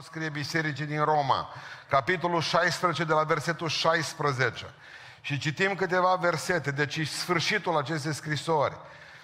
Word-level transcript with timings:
Pavel 0.00 0.12
scrie 0.12 0.40
bisericii 0.40 0.86
din 0.86 1.04
Roma, 1.04 1.48
capitolul 1.88 2.40
16 2.40 3.04
de 3.04 3.12
la 3.12 3.22
versetul 3.22 3.68
16. 3.68 4.74
Și 5.20 5.38
citim 5.38 5.74
câteva 5.74 6.14
versete, 6.14 6.70
deci 6.70 7.08
sfârșitul 7.08 7.76
acestei 7.76 8.14
scrisori. 8.14 8.76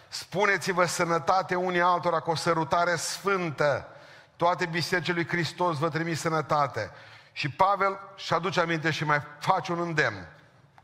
Spuneți-vă 0.08 0.84
sănătate 0.84 1.54
unii 1.54 1.80
altora 1.80 2.20
cu 2.20 2.30
o 2.30 2.34
sărutare 2.34 2.96
sfântă. 2.96 3.88
Toate 4.36 4.66
bisericile 4.66 5.14
lui 5.14 5.26
Hristos 5.26 5.78
vă 5.78 5.88
trimis 5.88 6.20
sănătate. 6.20 6.90
Și 7.32 7.48
Pavel 7.48 7.98
și 8.16 8.32
aduce 8.32 8.61
aminte 8.61 8.90
și 8.90 9.04
mai 9.04 9.22
face 9.38 9.72
un 9.72 9.80
îndemn. 9.80 10.29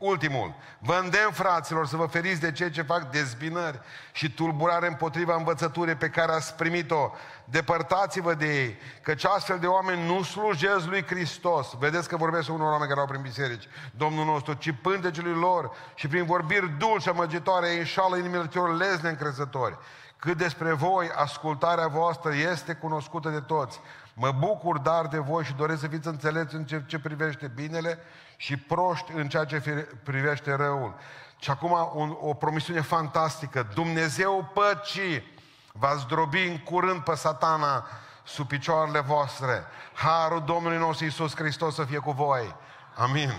Ultimul. 0.03 0.53
Vă 0.79 0.99
îndemn, 1.03 1.31
fraților, 1.31 1.87
să 1.87 1.95
vă 1.95 2.05
feriți 2.05 2.39
de 2.39 2.51
cei 2.51 2.69
ce 2.69 2.81
fac 2.81 3.11
dezbinări 3.11 3.79
și 4.11 4.33
tulburare 4.33 4.87
împotriva 4.87 5.35
învățăturii 5.35 5.95
pe 5.95 6.09
care 6.09 6.31
ați 6.31 6.55
primit-o. 6.55 7.11
Depărtați-vă 7.45 8.33
de 8.33 8.61
ei, 8.61 8.77
căci 9.01 9.25
astfel 9.25 9.59
de 9.59 9.67
oameni 9.67 10.05
nu 10.05 10.23
slujesc 10.23 10.85
lui 10.85 11.05
Hristos. 11.05 11.67
Vedeți 11.79 12.07
că 12.07 12.17
vorbesc 12.17 12.49
unor 12.49 12.71
oameni 12.71 12.87
care 12.87 12.99
au 12.99 13.05
prin 13.05 13.21
biserici, 13.21 13.67
Domnul 13.91 14.25
nostru, 14.25 14.53
ci 14.53 14.73
pântecelui 14.81 15.33
lor 15.33 15.71
și 15.95 16.07
prin 16.07 16.25
vorbiri 16.25 16.77
dulce, 16.77 17.09
amăgitoare, 17.09 17.69
ei 17.69 17.77
înșală 17.77 18.17
inimile 18.17 18.47
celor 18.47 18.75
lezne 18.75 19.09
încrezători. 19.09 19.77
Cât 20.17 20.37
despre 20.37 20.73
voi, 20.73 21.09
ascultarea 21.15 21.87
voastră 21.87 22.33
este 22.51 22.73
cunoscută 22.73 23.29
de 23.29 23.39
toți. 23.39 23.79
Mă 24.13 24.31
bucur 24.39 24.79
dar 24.79 25.07
de 25.07 25.17
voi 25.17 25.43
și 25.43 25.53
doresc 25.53 25.79
să 25.79 25.87
fiți 25.87 26.07
înțelepți 26.07 26.55
în 26.55 26.65
ce, 26.65 26.83
ce 26.85 26.99
privește 26.99 27.51
binele 27.55 27.99
și 28.37 28.57
proști 28.57 29.11
în 29.11 29.29
ceea 29.29 29.45
ce 29.45 29.87
privește 30.03 30.53
răul. 30.53 30.95
Și 31.39 31.49
acum 31.49 31.91
un, 31.93 32.17
o 32.21 32.33
promisiune 32.33 32.81
fantastică. 32.81 33.67
Dumnezeu 33.73 34.51
păcii 34.53 35.31
va 35.71 35.95
zdrobi 35.95 36.47
în 36.47 36.57
curând 36.57 37.01
pe 37.01 37.15
satana 37.15 37.87
sub 38.23 38.47
picioarele 38.47 38.99
voastre. 38.99 39.63
Harul 39.93 40.43
Domnului 40.45 40.77
nostru 40.77 41.05
Iisus 41.05 41.35
Hristos 41.35 41.75
să 41.75 41.83
fie 41.83 41.97
cu 41.97 42.11
voi. 42.11 42.55
Amin. 42.95 43.33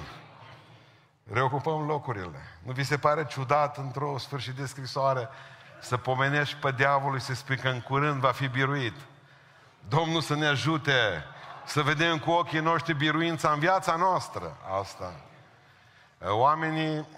Reocupăm 1.33 1.87
locurile. 1.87 2.59
Nu 2.63 2.73
vi 2.73 2.85
se 2.85 2.97
pare 2.97 3.27
ciudat 3.27 3.77
într-o 3.77 4.19
sfârșit 4.19 4.55
de 4.55 4.67
scrisoare 4.67 5.29
să 5.81 5.97
pomenești 5.97 6.57
pe 6.57 6.73
diavolul 6.73 7.19
și 7.19 7.25
să 7.25 7.35
spui 7.35 7.57
că 7.57 7.69
în 7.69 7.81
curând 7.81 8.21
va 8.21 8.33
fi 8.33 8.49
biruit? 8.49 8.95
Domnul 9.89 10.21
să 10.21 10.35
ne 10.35 10.47
ajute 10.47 11.25
să 11.65 11.83
vedem 11.83 12.19
cu 12.19 12.31
ochii 12.31 12.61
noștri 12.61 12.95
biruința 12.95 13.53
în 13.53 13.59
viața 13.59 13.97
noastră. 13.97 14.57
Asta. 14.81 15.21
Oamenii, 16.23 17.09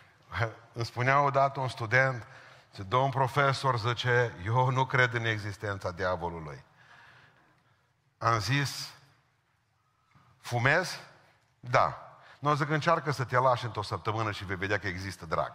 îmi 0.72 0.84
spunea 0.84 1.22
odată 1.22 1.60
un 1.60 1.68
student, 1.68 2.26
ce 2.74 2.82
domn 2.82 3.10
profesor 3.10 3.78
zice, 3.78 4.34
eu 4.44 4.70
nu 4.70 4.84
cred 4.84 5.14
în 5.14 5.24
existența 5.24 5.90
diavolului. 5.90 6.64
Am 8.18 8.38
zis, 8.38 8.90
fumez? 10.40 11.00
Da. 11.60 12.18
Nu 12.38 12.54
zic, 12.54 12.68
încearcă 12.68 13.10
să 13.10 13.24
te 13.24 13.38
lași 13.38 13.64
într-o 13.64 13.82
săptămână 13.82 14.30
și 14.30 14.44
vei 14.44 14.56
vedea 14.56 14.78
că 14.78 14.86
există 14.86 15.26
drag. 15.26 15.52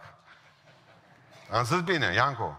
Am 1.50 1.64
zis 1.64 1.80
bine, 1.80 2.06
Ianco. 2.06 2.58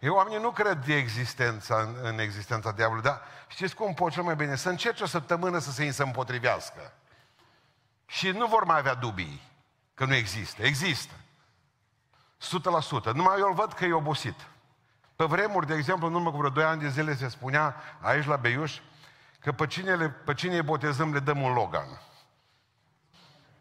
Eu 0.00 0.14
oamenii 0.14 0.38
nu 0.38 0.50
cred 0.50 0.84
de 0.84 0.94
existența, 0.96 1.80
în, 1.80 1.96
în 2.02 2.18
existența 2.18 2.70
diavolului, 2.72 3.10
dar 3.10 3.20
știți 3.48 3.74
cum 3.74 3.94
pot 3.94 4.12
cel 4.12 4.22
mai 4.22 4.34
bine? 4.34 4.56
Să 4.56 4.68
încerce 4.68 5.02
o 5.02 5.06
săptămână 5.06 5.58
să 5.58 5.70
se 5.70 5.90
se 5.90 6.02
împotrivească. 6.02 6.92
Și 8.06 8.30
nu 8.30 8.46
vor 8.46 8.64
mai 8.64 8.78
avea 8.78 8.94
dubii 8.94 9.42
că 9.94 10.04
nu 10.04 10.14
există. 10.14 10.62
Există. 10.62 11.14
100%. 13.10 13.12
Numai 13.12 13.38
eu 13.38 13.46
îl 13.46 13.54
văd 13.54 13.72
că 13.72 13.84
e 13.84 13.92
obosit. 13.92 14.46
Pe 15.16 15.24
vremuri, 15.24 15.66
de 15.66 15.74
exemplu, 15.74 16.06
în 16.06 16.14
urmă 16.14 16.30
cu 16.30 16.36
vreo 16.36 16.50
2 16.50 16.64
ani 16.64 16.80
de 16.80 16.88
zile 16.88 17.16
se 17.16 17.28
spunea 17.28 17.76
aici 18.00 18.26
la 18.26 18.36
Beiuș 18.36 18.78
că 19.40 19.52
pe 19.52 19.66
cine, 19.66 19.94
le, 19.94 20.08
pe 20.08 20.34
cine 20.34 20.54
îi 20.54 20.62
botezăm 20.62 21.12
le 21.12 21.18
dăm 21.18 21.42
un 21.42 21.52
Logan. 21.52 22.00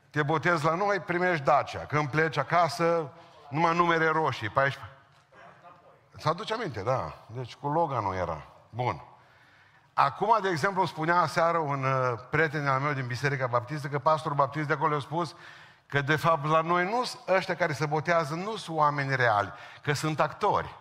Te 0.10 0.24
botezi 0.24 0.66
la 0.66 0.76
noi, 0.76 1.00
primești 1.00 1.44
Dacia. 1.44 1.86
Când 1.86 2.10
pleci 2.10 2.38
acasă, 2.38 3.12
numai 3.50 3.76
numere 3.76 4.08
roșii. 4.08 4.50
14. 4.50 4.99
Să 6.20 6.30
aduce 6.30 6.54
aminte, 6.54 6.82
da. 6.82 7.14
Deci 7.26 7.56
cu 7.56 7.68
Loganul 7.68 8.16
era. 8.16 8.46
Bun. 8.70 9.04
Acum, 9.94 10.38
de 10.42 10.50
exemplu, 10.50 10.86
spunea 10.86 11.26
seară 11.26 11.58
un 11.58 11.84
uh, 11.84 12.20
prieten 12.30 12.68
al 12.68 12.80
meu 12.80 12.94
din 12.94 13.08
Biserica 13.08 13.48
Baptistă 13.48 13.88
că 13.88 14.00
pastorul 14.00 14.38
baptist 14.38 14.68
de 14.68 14.74
acolo 14.74 14.96
a 14.96 15.00
spus 15.00 15.36
că 15.88 16.02
de 16.02 16.16
fapt 16.16 16.46
la 16.46 16.62
noi 16.62 16.84
nu 16.84 17.04
ăștia 17.36 17.56
care 17.56 17.74
se 17.74 17.86
botează 17.86 18.34
nu 18.34 18.56
sunt 18.56 18.78
oameni 18.78 19.16
reali, 19.16 19.54
că 19.82 19.94
sunt 19.94 20.20
actori. 20.20 20.76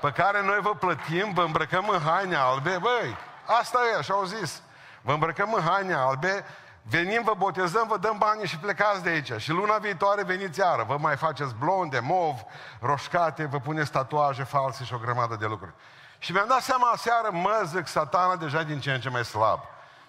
Pe 0.00 0.12
care 0.12 0.42
noi 0.42 0.58
vă 0.60 0.74
plătim, 0.74 1.32
vă 1.32 1.42
îmbrăcăm 1.42 1.88
în 1.88 2.00
haine 2.00 2.36
albe, 2.36 2.78
băi, 2.80 3.16
asta 3.60 3.78
e, 3.92 3.98
așa 3.98 4.14
au 4.14 4.24
zis. 4.24 4.62
Vă 5.02 5.12
îmbrăcăm 5.12 5.52
în 5.52 5.62
haine 5.62 5.94
albe, 5.94 6.44
venim, 6.82 7.22
vă 7.22 7.34
botezăm, 7.38 7.88
vă 7.88 7.98
dăm 7.98 8.18
bani 8.18 8.46
și 8.46 8.58
plecați 8.58 9.02
de 9.02 9.08
aici. 9.08 9.32
Și 9.36 9.50
luna 9.50 9.76
viitoare 9.76 10.22
veniți 10.22 10.58
iară. 10.58 10.84
Vă 10.88 10.96
mai 10.96 11.16
faceți 11.16 11.54
blonde, 11.54 11.98
mov, 11.98 12.40
roșcate, 12.80 13.44
vă 13.44 13.58
puneți 13.58 13.90
tatuaje 13.90 14.42
false 14.42 14.84
și 14.84 14.94
o 14.94 14.98
grămadă 14.98 15.36
de 15.36 15.46
lucruri. 15.46 15.74
Și 16.18 16.32
mi-am 16.32 16.48
dat 16.48 16.60
seama 16.60 16.90
aseară, 16.90 17.28
mă 17.30 17.62
zic, 17.64 17.86
satana 17.86 18.36
deja 18.36 18.62
din 18.62 18.80
ce 18.80 18.92
în 18.92 19.00
ce 19.00 19.08
mai 19.08 19.24
slab. 19.24 19.60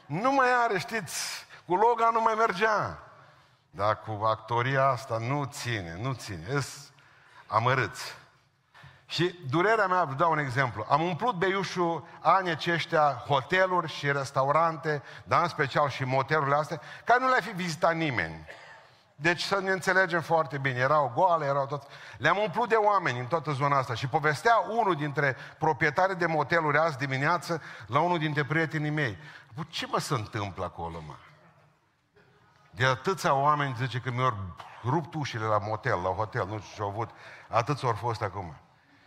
Nu 0.06 0.32
mai 0.32 0.48
are, 0.64 0.80
știți, 0.80 1.46
cu 1.66 1.76
loga 1.76 2.10
nu 2.14 2.22
mai 2.22 2.34
mergea. 2.38 3.00
Dar 3.70 4.00
cu 4.00 4.24
actoria 4.26 4.88
asta 4.88 5.18
nu 5.18 5.46
ține, 5.46 5.98
nu 6.02 6.14
ține. 6.14 6.46
Îs 6.50 6.92
amărâți. 7.48 8.16
Și 9.14 9.40
durerea 9.50 9.88
mea, 9.88 10.04
vă 10.04 10.14
dau 10.14 10.32
un 10.32 10.38
exemplu. 10.38 10.86
Am 10.90 11.02
umplut 11.02 11.36
Beiușul 11.36 12.08
anii 12.20 12.52
aceștia 12.52 13.24
hoteluri 13.28 13.92
și 13.92 14.12
restaurante, 14.12 15.04
dar 15.24 15.42
în 15.42 15.48
special 15.48 15.90
și 15.90 16.04
motelurile 16.04 16.56
astea, 16.56 16.82
care 17.04 17.20
nu 17.20 17.30
le-a 17.30 17.42
fi 17.42 17.52
vizitat 17.52 17.96
nimeni. 17.96 18.46
Deci 19.16 19.42
să 19.42 19.60
ne 19.60 19.72
înțelegem 19.72 20.22
foarte 20.22 20.58
bine. 20.58 20.80
Erau 20.80 21.12
goale, 21.16 21.46
erau 21.46 21.66
tot. 21.66 21.84
Le-am 22.18 22.38
umplut 22.38 22.70
de 22.70 22.76
oameni 22.76 23.20
în 23.20 23.26
toată 23.26 23.52
zona 23.52 23.78
asta. 23.78 23.94
Și 23.94 24.08
povestea 24.08 24.56
unul 24.70 24.96
dintre 24.96 25.36
proprietarii 25.58 26.16
de 26.16 26.26
moteluri 26.26 26.78
azi 26.78 26.98
dimineață 26.98 27.62
la 27.88 28.00
unul 28.00 28.18
dintre 28.18 28.44
prietenii 28.44 28.90
mei. 28.90 29.18
Ce 29.70 29.88
mă 29.92 30.00
se 30.00 30.14
întâmplă 30.14 30.64
acolo, 30.64 31.04
mă? 31.08 31.16
De 32.72 32.86
atâția 32.86 33.34
oameni, 33.34 33.76
zice 33.78 34.00
că 34.00 34.12
mi-au 34.12 34.34
rupt 34.84 35.14
ușile 35.14 35.46
la 35.46 35.58
motel, 35.58 36.00
la 36.04 36.10
hotel, 36.10 36.48
nu 36.48 36.60
știu 36.60 36.76
ce 36.76 36.82
au 36.82 36.88
avut. 36.88 37.10
Atâți 37.50 37.86
au 37.86 37.94
fost 37.94 38.22
acum. 38.22 38.56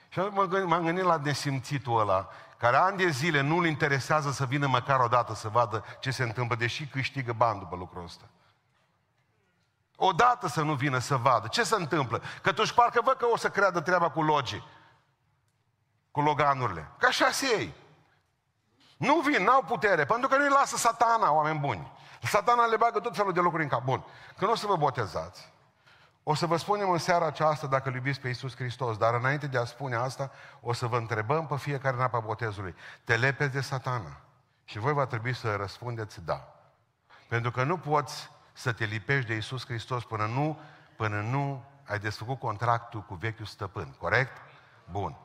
Și 0.09 0.19
m-am 0.65 0.85
gândit 0.85 1.05
la 1.05 1.17
nesimțitul 1.17 2.01
ăla, 2.01 2.29
care 2.57 2.77
ani 2.77 2.97
de 2.97 3.09
zile 3.09 3.41
nu-l 3.41 3.67
interesează 3.67 4.31
să 4.31 4.45
vină 4.45 4.67
măcar 4.67 5.01
o 5.01 5.09
dată 5.09 5.35
să 5.35 5.49
vadă 5.49 5.85
ce 6.01 6.11
se 6.11 6.23
întâmplă, 6.23 6.57
deși 6.57 6.87
câștigă 6.87 7.33
bani 7.33 7.59
după 7.59 7.77
lucrul 7.77 8.05
ăsta. 8.05 8.25
Odată 9.97 10.49
să 10.49 10.63
nu 10.63 10.75
vină 10.75 10.99
să 10.99 11.17
vadă. 11.17 11.49
Ce 11.49 11.63
se 11.63 11.75
întâmplă? 11.75 12.23
Că 12.43 12.53
tu 12.53 12.75
parcă 12.75 13.01
văd 13.05 13.17
că 13.17 13.27
o 13.27 13.37
să 13.37 13.51
creadă 13.51 13.81
treaba 13.81 14.11
cu 14.11 14.23
logii. 14.23 14.67
Cu 16.11 16.21
loganurile. 16.21 16.91
Că 16.99 17.07
așa 17.07 17.31
se 17.31 17.47
ei. 17.59 17.75
Nu 18.97 19.21
vin, 19.21 19.43
n-au 19.45 19.63
putere, 19.63 20.05
pentru 20.05 20.29
că 20.29 20.37
nu-i 20.37 20.49
lasă 20.49 20.77
satana, 20.77 21.33
oameni 21.33 21.59
buni. 21.59 21.93
Satana 22.23 22.65
le 22.65 22.77
bagă 22.77 23.01
tot 23.01 23.17
felul 23.17 23.33
de 23.33 23.41
lucruri 23.41 23.63
în 23.63 23.69
cap. 23.69 23.83
Bun. 23.83 24.05
Când 24.37 24.51
o 24.51 24.55
să 24.55 24.67
vă 24.67 24.77
botezați, 24.77 25.53
o 26.29 26.35
să 26.35 26.47
vă 26.47 26.57
spunem 26.57 26.91
în 26.91 26.99
seara 26.99 27.27
aceasta 27.27 27.67
dacă 27.67 27.89
îl 27.89 27.95
iubiți 27.95 28.21
pe 28.21 28.29
Iisus 28.29 28.57
Hristos, 28.57 28.97
dar 28.97 29.15
înainte 29.15 29.47
de 29.47 29.59
a 29.59 29.65
spune 29.65 29.97
asta, 29.97 30.31
o 30.61 30.73
să 30.73 30.87
vă 30.87 30.97
întrebăm 30.97 31.47
pe 31.47 31.57
fiecare 31.57 31.97
în 31.97 32.03
apa 32.03 32.19
botezului. 32.19 32.75
Te 33.05 33.17
lepezi 33.17 33.51
de 33.51 33.61
satana? 33.61 34.21
Și 34.65 34.79
voi 34.79 34.93
va 34.93 35.07
trebui 35.07 35.35
să 35.35 35.57
răspundeți 35.57 36.25
da. 36.25 36.55
Pentru 37.29 37.51
că 37.51 37.63
nu 37.63 37.79
poți 37.79 38.31
să 38.53 38.73
te 38.73 38.85
lipești 38.85 39.27
de 39.27 39.35
Iisus 39.35 39.67
Hristos 39.67 40.05
până 40.05 40.27
nu, 40.27 40.61
până 40.97 41.21
nu 41.21 41.65
ai 41.85 41.99
desfăcut 41.99 42.39
contractul 42.39 43.01
cu 43.03 43.15
vechiul 43.15 43.47
stăpân. 43.47 43.95
Corect? 43.99 44.37
Bun. 44.91 45.17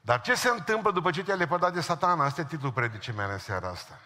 Dar 0.00 0.20
ce 0.20 0.34
se 0.34 0.48
întâmplă 0.48 0.90
după 0.90 1.10
ce 1.10 1.22
te-ai 1.22 1.38
lepădat 1.38 1.72
de 1.72 1.80
satana? 1.80 2.24
Asta 2.24 2.40
e 2.40 2.44
titlul 2.44 2.72
predicii 2.72 3.12
mele 3.12 3.32
în 3.32 3.38
seara 3.38 3.68
asta. 3.68 3.98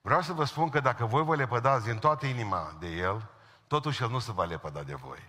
Vreau 0.00 0.20
să 0.20 0.32
vă 0.32 0.44
spun 0.44 0.68
că 0.68 0.80
dacă 0.80 1.04
voi 1.04 1.24
vă 1.24 1.34
lepădați 1.34 1.84
din 1.84 1.98
toată 1.98 2.26
inima 2.26 2.76
de 2.80 2.86
El, 2.86 3.30
totuși 3.66 4.02
El 4.02 4.08
nu 4.08 4.18
se 4.18 4.32
va 4.32 4.44
lepăda 4.44 4.82
de 4.82 4.94
voi. 4.94 5.22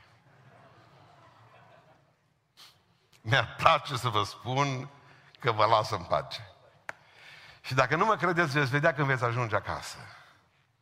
Mi-ar 3.21 3.55
place 3.57 3.95
să 3.95 4.09
vă 4.09 4.23
spun 4.23 4.89
că 5.39 5.51
vă 5.51 5.65
lasă 5.65 5.95
în 5.95 6.03
pace. 6.03 6.51
Și 7.61 7.73
dacă 7.73 7.95
nu 7.95 8.05
mă 8.05 8.15
credeți, 8.15 8.51
veți 8.51 8.71
vedea 8.71 8.93
când 8.93 9.07
veți 9.07 9.23
ajunge 9.23 9.55
acasă. 9.55 9.97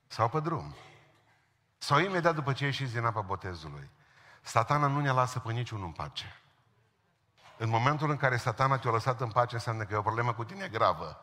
Sau 0.07 0.29
pe 0.29 0.39
drum. 0.39 0.75
Sau 1.77 1.99
imediat 1.99 2.35
după 2.35 2.53
ce 2.53 2.65
ieșiți 2.65 2.93
din 2.93 3.05
apa 3.05 3.21
botezului. 3.21 3.89
Satana 4.41 4.87
nu 4.87 4.99
ne 4.99 5.11
lasă 5.11 5.39
pe 5.39 5.51
niciunul 5.51 5.85
în 5.85 5.91
pace. 5.91 6.39
În 7.57 7.69
momentul 7.69 8.09
în 8.09 8.17
care 8.17 8.37
satana 8.37 8.77
te-a 8.77 8.91
lăsat 8.91 9.21
în 9.21 9.31
pace, 9.31 9.55
înseamnă 9.55 9.83
că 9.83 9.93
e 9.93 9.97
o 9.97 10.01
problemă 10.01 10.33
cu 10.33 10.43
tine 10.43 10.67
gravă. 10.67 11.19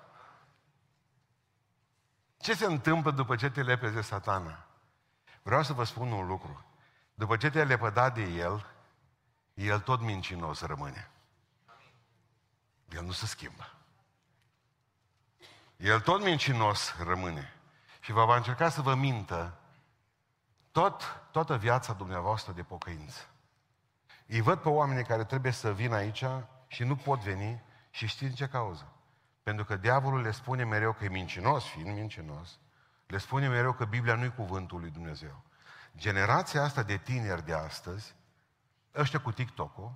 Ce 2.39 2.55
se 2.55 2.65
întâmplă 2.65 3.11
după 3.11 3.37
ce 3.37 3.51
te 3.51 3.63
lepezi 3.63 3.95
de 3.95 4.01
satana? 4.01 4.67
Vreau 5.43 5.63
să 5.63 5.73
vă 5.73 5.85
spun 5.85 6.13
un 6.13 6.27
lucru. 6.27 6.65
După 7.15 7.37
ce 7.37 7.51
te-ai 7.51 7.67
lepădat 7.67 8.15
de 8.15 8.23
el, 8.23 8.67
el 9.55 9.81
tot 9.81 10.01
mincinos 10.01 10.61
rămâne. 10.61 11.11
El 12.89 13.05
nu 13.05 13.13
se 13.13 13.27
schimbă. 13.27 13.75
El 15.77 16.01
tot 16.01 16.23
mincinos 16.23 16.95
rămâne 16.99 17.53
și 18.01 18.13
vă 18.13 18.25
va 18.25 18.37
încerca 18.37 18.69
să 18.69 18.81
vă 18.81 18.95
mintă 18.95 19.59
tot, 20.71 21.23
toată 21.31 21.57
viața 21.57 21.93
dumneavoastră 21.93 22.53
de 22.53 22.63
pocăință. 22.63 23.27
Îi 24.27 24.41
văd 24.41 24.59
pe 24.59 24.69
oamenii 24.69 25.05
care 25.05 25.25
trebuie 25.25 25.53
să 25.53 25.73
vină 25.73 25.95
aici 25.95 26.25
și 26.67 26.85
nu 26.85 26.97
pot 26.97 27.21
veni 27.21 27.63
și 27.91 28.07
știți 28.07 28.35
ce 28.35 28.49
cauză? 28.49 28.93
Pentru 29.43 29.65
că 29.65 29.77
diavolul 29.77 30.21
le 30.21 30.31
spune 30.31 30.65
mereu 30.65 30.93
că 30.93 31.05
e 31.05 31.09
mincinos, 31.09 31.65
fiind 31.65 31.95
mincinos, 31.95 32.59
le 33.07 33.19
spune 33.19 33.49
mereu 33.49 33.73
că 33.73 33.85
Biblia 33.85 34.15
nu 34.15 34.25
e 34.25 34.29
cuvântul 34.29 34.81
lui 34.81 34.91
Dumnezeu. 34.91 35.43
Generația 35.97 36.63
asta 36.63 36.83
de 36.83 36.97
tineri 36.97 37.45
de 37.45 37.55
astăzi, 37.55 38.15
ăștia 38.95 39.21
cu 39.21 39.33
TikTok-ul, 39.33 39.93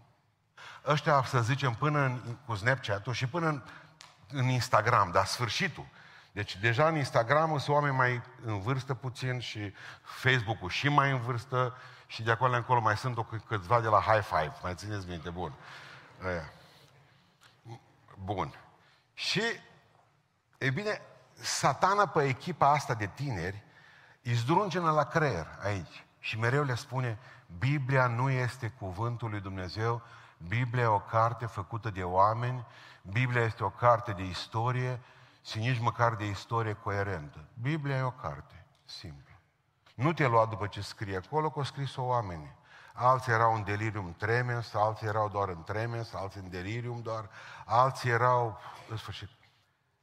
ăștia, 0.86 1.24
să 1.24 1.42
zicem, 1.42 1.74
până 1.74 2.04
în, 2.04 2.36
cu 2.46 2.54
Snapchat-ul 2.54 3.12
și 3.12 3.26
până 3.26 3.48
în, 3.48 3.62
în 4.28 4.48
Instagram, 4.48 5.10
dar 5.10 5.24
sfârșitul. 5.24 5.86
Deci 6.32 6.56
deja 6.56 6.88
în 6.88 6.96
Instagram 6.96 7.58
sunt 7.58 7.76
oameni 7.76 7.96
mai 7.96 8.22
în 8.44 8.60
vârstă 8.60 8.94
puțin 8.94 9.38
și 9.38 9.72
Facebook-ul 10.02 10.68
și 10.68 10.88
mai 10.88 11.10
în 11.10 11.20
vârstă 11.20 11.76
și 12.06 12.22
de 12.22 12.30
acolo 12.30 12.56
încolo 12.56 12.80
mai 12.80 12.96
sunt 12.96 13.16
o 13.16 13.22
câțiva 13.22 13.80
de 13.80 13.88
la 13.88 14.00
High 14.00 14.24
Five, 14.24 14.52
mai 14.62 14.74
țineți 14.74 15.08
minte, 15.08 15.30
bun. 15.30 15.52
Aia. 16.24 16.52
Bun. 18.24 18.54
Și, 19.14 19.42
e 20.58 20.70
bine, 20.70 21.00
satana 21.40 22.06
pe 22.06 22.24
echipa 22.24 22.70
asta 22.70 22.94
de 22.94 23.06
tineri 23.14 23.62
îi 24.22 24.32
zdruncină 24.32 24.90
la 24.90 25.04
creier 25.04 25.46
aici 25.62 26.04
și 26.18 26.38
mereu 26.38 26.64
le 26.64 26.74
spune 26.74 27.18
Biblia 27.58 28.06
nu 28.06 28.30
este 28.30 28.68
cuvântul 28.68 29.30
lui 29.30 29.40
Dumnezeu, 29.40 30.02
Biblia 30.48 30.82
e 30.82 30.86
o 30.86 30.98
carte 30.98 31.46
făcută 31.46 31.90
de 31.90 32.02
oameni, 32.02 32.66
Biblia 33.02 33.42
este 33.42 33.64
o 33.64 33.70
carte 33.70 34.12
de 34.12 34.22
istorie 34.22 35.00
și 35.44 35.58
nici 35.58 35.80
măcar 35.80 36.14
de 36.14 36.24
istorie 36.24 36.72
coerentă. 36.72 37.44
Biblia 37.60 37.96
e 37.96 38.02
o 38.02 38.10
carte 38.10 38.64
simplă. 38.84 39.40
Nu 39.94 40.12
te 40.12 40.26
lua 40.26 40.46
după 40.46 40.66
ce 40.66 40.80
scrie 40.80 41.16
acolo, 41.16 41.50
că 41.50 41.58
o 41.58 41.62
scris-o 41.62 42.02
oamenii. 42.02 42.54
Alții 42.92 43.32
erau 43.32 43.54
în 43.54 43.64
delirium 43.64 44.14
tremens, 44.18 44.74
alții 44.74 45.06
erau 45.06 45.28
doar 45.28 45.48
în 45.48 45.62
tremens, 45.62 46.14
alții 46.14 46.40
în 46.40 46.50
delirium 46.50 47.00
doar, 47.02 47.30
alții 47.64 48.10
erau, 48.10 48.58
în 48.88 48.96
sfârșit. 48.96 49.28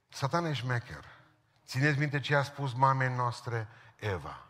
Satan 0.10 0.46
e 0.46 0.54
șmecher. 0.54 1.13
Țineți 1.66 2.00
minte 2.00 2.20
ce 2.20 2.36
a 2.36 2.44
spus 2.44 2.74
mamei 2.74 3.16
noastre 3.16 3.68
Eva. 3.96 4.46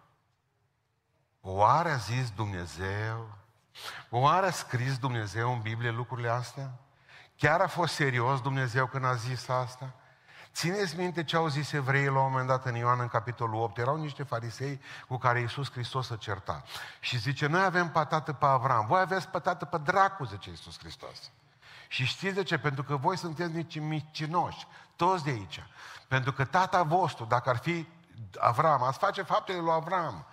Oare 1.42 1.90
a 1.90 1.96
zis 1.96 2.30
Dumnezeu? 2.30 3.38
Oare 4.10 4.48
a 4.48 4.52
scris 4.52 4.98
Dumnezeu 4.98 5.54
în 5.54 5.62
Biblie 5.62 5.92
lucrurile 5.92 6.30
astea? 6.30 6.72
Chiar 7.36 7.62
a 7.62 7.68
fost 7.68 7.94
serios 7.94 8.42
Dumnezeu 8.42 8.88
când 8.88 9.06
a 9.06 9.14
zis 9.14 9.48
asta? 9.48 9.94
Țineți 10.54 10.98
minte 10.98 11.24
ce 11.24 11.36
au 11.36 11.48
zis 11.48 11.72
evreii 11.72 12.08
la 12.08 12.20
un 12.20 12.30
moment 12.30 12.48
dat 12.48 12.66
în 12.66 12.76
Ioan, 12.76 13.00
în 13.00 13.08
capitolul 13.08 13.62
8. 13.62 13.78
Erau 13.78 13.96
niște 13.96 14.24
farisei 14.24 14.82
cu 15.08 15.18
care 15.18 15.40
Iisus 15.40 15.72
Hristos 15.72 16.10
a 16.10 16.16
certa. 16.16 16.64
Și 17.00 17.18
zice, 17.18 17.48
noi 17.48 17.64
avem 17.64 17.90
pătată 17.90 18.34
pe 18.34 18.46
Avram, 18.46 18.86
voi 18.86 19.00
aveți 19.00 19.28
pătată 19.28 19.66
pe 19.66 19.78
dracu, 19.78 20.24
zice 20.24 20.50
Iisus 20.50 20.80
Hristos. 20.80 21.32
Și 21.88 22.06
știți 22.06 22.36
de 22.36 22.44
ce? 22.44 22.58
Pentru 22.58 22.84
că 22.84 22.96
voi 22.96 23.18
sunteți 23.18 23.54
nici 23.54 23.80
micinoși, 23.80 24.68
toți 24.96 25.24
de 25.24 25.30
aici. 25.30 25.64
Pentru 26.08 26.34
că 26.34 26.46
tata 26.46 26.84
vostru, 26.84 27.26
dacă 27.26 27.50
ar 27.50 27.58
fi 27.58 27.88
Avram, 28.40 28.84
ați 28.84 28.98
face 28.98 29.22
faptele 29.22 29.60
lui 29.60 29.72
Avram. 29.72 30.26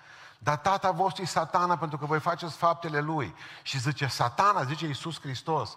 Dar 0.42 0.56
tata 0.56 0.90
vostru 0.90 1.22
e 1.22 1.26
satana 1.26 1.76
pentru 1.76 1.98
că 1.98 2.06
voi 2.06 2.20
faceți 2.20 2.56
faptele 2.56 3.00
lui. 3.00 3.34
Și 3.62 3.78
zice, 3.78 4.06
satana, 4.06 4.64
zice 4.64 4.86
Iisus 4.86 5.20
Hristos, 5.20 5.76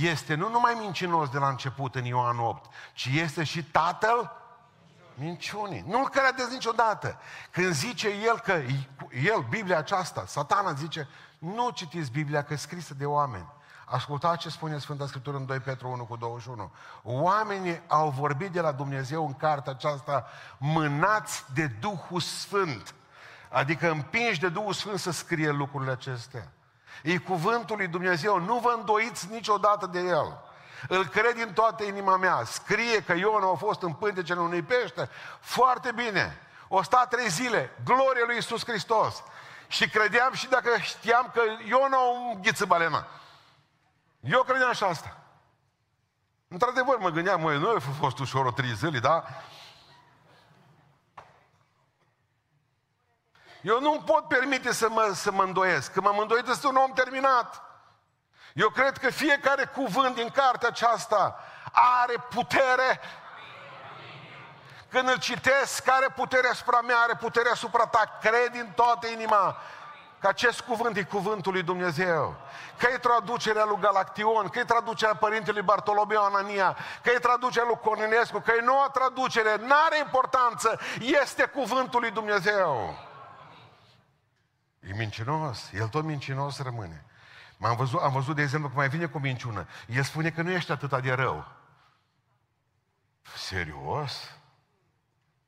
este 0.00 0.34
nu 0.34 0.48
numai 0.48 0.76
mincinos 0.80 1.28
de 1.28 1.38
la 1.38 1.48
început 1.48 1.94
în 1.94 2.04
Ioan 2.04 2.38
8, 2.38 2.70
ci 2.92 3.08
este 3.12 3.44
și 3.44 3.64
tatăl 3.64 4.32
minciunii. 5.14 5.84
Nu-l 5.86 6.08
credeți 6.08 6.52
niciodată. 6.52 7.18
Când 7.50 7.72
zice 7.72 8.08
el 8.08 8.38
că, 8.38 8.52
el, 9.24 9.46
Biblia 9.48 9.78
aceasta, 9.78 10.24
satana 10.26 10.72
zice, 10.72 11.08
nu 11.38 11.70
citiți 11.70 12.10
Biblia 12.10 12.42
că 12.42 12.52
e 12.52 12.56
scrisă 12.56 12.94
de 12.94 13.06
oameni. 13.06 13.52
Ascultați 13.84 14.38
ce 14.38 14.48
spune 14.48 14.78
Sfânta 14.78 15.06
Scriptură 15.06 15.36
în 15.36 15.46
2 15.46 15.60
Petru 15.60 15.88
1 15.88 16.04
cu 16.04 16.16
21. 16.16 16.72
Oamenii 17.02 17.82
au 17.86 18.10
vorbit 18.10 18.50
de 18.50 18.60
la 18.60 18.72
Dumnezeu 18.72 19.26
în 19.26 19.34
cartea 19.34 19.72
aceasta 19.72 20.26
mânați 20.58 21.44
de 21.54 21.66
Duhul 21.66 22.20
Sfânt. 22.20 22.94
Adică 23.48 23.90
împingi 23.90 24.40
de 24.40 24.48
Duhul 24.48 24.72
Sfânt 24.72 24.98
să 24.98 25.10
scrie 25.10 25.50
lucrurile 25.50 25.90
acestea. 25.90 26.52
E 27.02 27.18
cuvântul 27.18 27.76
lui 27.76 27.88
Dumnezeu, 27.88 28.40
nu 28.40 28.58
vă 28.58 28.74
îndoiți 28.78 29.28
niciodată 29.30 29.86
de 29.86 30.00
el. 30.00 30.38
Îl 30.88 31.06
cred 31.06 31.34
din 31.34 31.52
toată 31.52 31.84
inima 31.84 32.16
mea. 32.16 32.42
Scrie 32.44 33.02
că 33.02 33.12
Iona 33.12 33.50
a 33.50 33.54
fost 33.54 33.82
în 33.82 33.92
pântecele 33.92 34.40
unui 34.40 34.62
pește. 34.62 35.08
Foarte 35.40 35.92
bine. 35.92 36.38
O 36.68 36.82
sta 36.82 37.06
trei 37.10 37.28
zile. 37.28 37.70
Glorie 37.84 38.24
lui 38.26 38.36
Isus 38.36 38.64
Hristos. 38.64 39.22
Și 39.68 39.88
credeam 39.88 40.32
și 40.32 40.48
dacă 40.48 40.68
știam 40.80 41.30
că 41.34 41.40
Iona 41.68 41.96
o 41.96 42.34
înghiță 42.34 42.64
balena. 42.64 43.06
Eu 44.24 44.42
credeam 44.42 44.68
așa 44.68 44.86
asta. 44.86 45.16
Într-adevăr, 46.48 46.98
mă 46.98 47.08
gândeam, 47.10 47.40
măi, 47.40 47.58
nu 47.58 47.68
a 47.68 47.78
fost 47.98 48.18
ușor 48.18 48.46
o 48.46 48.50
trei 48.50 48.74
zile, 48.74 48.98
da? 48.98 49.24
Eu 53.60 53.80
nu 53.80 54.02
pot 54.06 54.28
permite 54.28 54.72
să 54.72 54.88
mă, 54.88 55.10
să 55.14 55.30
mă 55.30 55.42
îndoiesc. 55.42 55.92
Că 55.92 56.00
m-am 56.00 56.18
îndoit, 56.18 56.48
este 56.48 56.66
un 56.66 56.76
om 56.76 56.92
terminat. 56.92 57.62
Eu 58.54 58.68
cred 58.68 58.98
că 58.98 59.10
fiecare 59.10 59.64
cuvânt 59.64 60.14
din 60.14 60.30
cartea 60.30 60.68
aceasta 60.68 61.38
are 61.72 62.14
putere. 62.28 63.00
Când 64.88 65.08
îl 65.08 65.18
citesc, 65.18 65.88
are 65.88 66.06
putere 66.16 66.48
asupra 66.48 66.80
mea, 66.80 66.98
are 66.98 67.14
putere 67.14 67.48
asupra 67.50 67.86
ta. 67.86 68.18
Cred 68.20 68.52
din 68.52 68.72
toată 68.74 69.06
inima 69.06 69.56
că 70.24 70.30
acest 70.30 70.60
cuvânt 70.60 70.96
e 70.96 71.02
cuvântul 71.02 71.52
lui 71.52 71.62
Dumnezeu. 71.62 72.36
Că 72.78 72.86
e 72.94 72.98
traducerea 72.98 73.64
lui 73.64 73.78
Galaction, 73.80 74.48
că 74.48 74.58
e 74.58 74.64
traducerea 74.64 75.14
părintelui 75.14 75.62
Bartolomeu 75.62 76.24
Anania, 76.24 76.76
că 77.02 77.10
e 77.10 77.18
traducerea 77.18 77.68
lui 77.68 77.80
Cornilescu, 77.82 78.38
că 78.38 78.52
e 78.58 78.64
noua 78.64 78.88
traducere, 78.92 79.56
n-are 79.56 79.98
importanță, 79.98 80.80
este 81.22 81.44
cuvântul 81.44 82.00
lui 82.00 82.10
Dumnezeu. 82.10 82.98
E 84.80 84.92
mincinos, 84.96 85.70
el 85.72 85.88
tot 85.88 86.04
mincinos 86.04 86.62
rămâne. 86.62 87.04
M-am 87.56 87.76
văzut, 87.76 88.00
am 88.00 88.12
văzut, 88.12 88.34
de 88.34 88.42
exemplu, 88.42 88.68
că 88.68 88.74
mai 88.76 88.88
vine 88.88 89.06
cu 89.06 89.18
minciună. 89.18 89.66
El 89.86 90.02
spune 90.02 90.30
că 90.30 90.42
nu 90.42 90.50
ești 90.50 90.72
atât 90.72 91.02
de 91.02 91.12
rău. 91.12 91.46
Serios? 93.36 94.30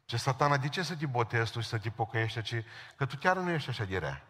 Ce 0.04 0.16
satana, 0.16 0.56
de 0.56 0.68
ce 0.68 0.82
să 0.82 0.94
te 0.96 1.06
botezi 1.06 1.52
tu 1.52 1.60
și 1.60 1.68
să 1.68 1.78
te 1.78 1.90
pocăiești? 1.90 2.42
Ci, 2.42 2.54
că 2.96 3.06
tu 3.06 3.16
chiar 3.16 3.36
nu 3.36 3.50
ești 3.50 3.68
așa 3.68 3.84
de 3.84 3.98
rea. 3.98 4.26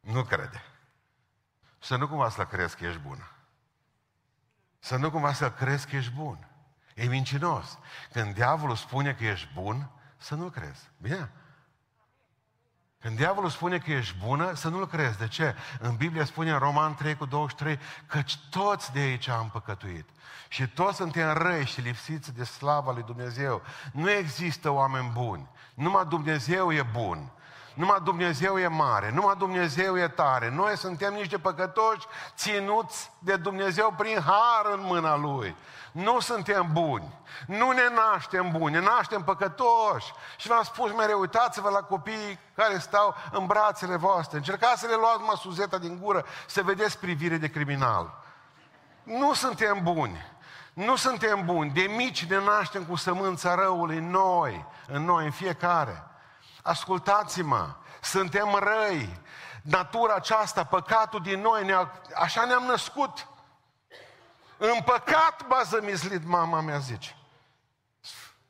Nu 0.00 0.22
crede. 0.22 0.62
Să 1.78 1.96
nu 1.96 2.08
cumva 2.08 2.28
să 2.28 2.46
crezi 2.46 2.76
că 2.76 2.86
ești 2.86 3.00
bun. 3.00 3.30
Să 4.78 4.96
nu 4.96 5.10
cumva 5.10 5.32
să 5.32 5.52
crezi 5.52 5.86
că 5.86 5.96
ești 5.96 6.12
bun. 6.12 6.48
E 6.94 7.04
mincinos. 7.04 7.78
Când 8.12 8.34
diavolul 8.34 8.76
spune 8.76 9.14
că 9.14 9.24
ești 9.24 9.48
bun, 9.54 9.90
să 10.16 10.34
nu 10.34 10.48
crezi. 10.48 10.90
Bine? 10.96 11.30
Când 13.00 13.16
diavolul 13.16 13.50
spune 13.50 13.78
că 13.78 13.92
ești 13.92 14.16
bună, 14.24 14.54
să 14.54 14.68
nu-l 14.68 14.86
crezi. 14.86 15.18
De 15.18 15.28
ce? 15.28 15.54
În 15.80 15.96
Biblie 15.96 16.24
spune 16.24 16.50
în 16.50 16.58
Roman 16.58 16.94
3 16.94 17.16
cu 17.16 17.24
23 17.24 17.78
că 18.06 18.22
toți 18.50 18.92
de 18.92 18.98
aici 18.98 19.28
am 19.28 19.50
păcătuit. 19.50 20.08
Și 20.48 20.68
toți 20.68 20.96
suntem 20.96 21.32
răi 21.32 21.66
și 21.66 21.80
lipsiți 21.80 22.34
de 22.34 22.44
slava 22.44 22.92
lui 22.92 23.02
Dumnezeu. 23.02 23.62
Nu 23.92 24.10
există 24.10 24.70
oameni 24.70 25.10
buni. 25.12 25.48
Numai 25.74 26.06
Dumnezeu 26.06 26.72
e 26.72 26.82
bun. 26.82 27.32
Numai 27.78 28.00
Dumnezeu 28.04 28.58
e 28.58 28.66
mare, 28.66 29.10
numai 29.10 29.34
Dumnezeu 29.38 29.98
e 29.98 30.08
tare. 30.08 30.50
Noi 30.50 30.76
suntem 30.76 31.14
niște 31.14 31.38
păcătoși 31.38 32.06
ținuți 32.36 33.10
de 33.18 33.36
Dumnezeu 33.36 33.94
prin 33.96 34.20
har 34.20 34.72
în 34.72 34.80
mâna 34.82 35.16
Lui. 35.16 35.56
Nu 35.92 36.20
suntem 36.20 36.68
buni. 36.72 37.14
Nu 37.46 37.70
ne 37.70 37.88
naștem 37.94 38.50
buni, 38.50 38.74
ne 38.74 38.80
naștem 38.80 39.22
păcătoși. 39.22 40.12
Și 40.36 40.48
v-am 40.48 40.62
spus 40.62 40.92
mereu, 40.92 41.20
uitați-vă 41.20 41.70
la 41.70 41.78
copiii 41.78 42.38
care 42.54 42.78
stau 42.78 43.14
în 43.32 43.46
brațele 43.46 43.96
voastre. 43.96 44.36
Încercați 44.36 44.80
să 44.80 44.86
le 44.86 44.94
luați 44.94 45.22
mă 45.22 45.34
suzeta 45.36 45.78
din 45.78 45.98
gură, 46.02 46.24
să 46.46 46.62
vedeți 46.62 46.98
privire 46.98 47.36
de 47.36 47.50
criminal. 47.50 48.14
Nu 49.02 49.34
suntem 49.34 49.82
buni. 49.82 50.26
Nu 50.72 50.96
suntem 50.96 51.44
buni. 51.44 51.70
De 51.70 51.80
mici 51.80 52.24
ne 52.24 52.40
naștem 52.44 52.84
cu 52.84 52.96
sămânța 52.96 53.54
răului 53.54 53.98
noi, 53.98 54.64
în 54.86 55.04
noi, 55.04 55.24
în 55.24 55.30
fiecare. 55.30 56.07
Ascultați-mă, 56.68 57.74
suntem 58.00 58.54
răi. 58.54 59.20
Natura 59.62 60.14
aceasta, 60.14 60.64
păcatul 60.64 61.22
din 61.22 61.40
noi, 61.40 61.64
ne 61.64 61.74
așa 62.14 62.44
ne-am 62.44 62.62
născut. 62.62 63.28
În 64.56 64.82
păcat 64.84 65.44
m-a 65.48 65.62
zămislit 65.62 66.24
mama 66.24 66.60
mea, 66.60 66.78
zice. 66.78 67.16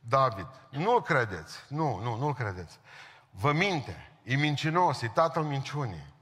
David, 0.01 0.47
nu-l 0.71 1.03
credeți. 1.03 1.65
Nu, 1.69 2.01
nu, 2.03 2.17
nu-l 2.17 2.35
credeți. 2.35 2.79
Vă 3.31 3.53
minte, 3.53 4.13
e 4.23 4.37
mincinos, 4.37 5.03
e 5.03 5.09
tatăl 5.09 5.43
minciunii. 5.43 6.15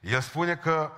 El 0.00 0.20
spune 0.20 0.56
că, 0.56 0.92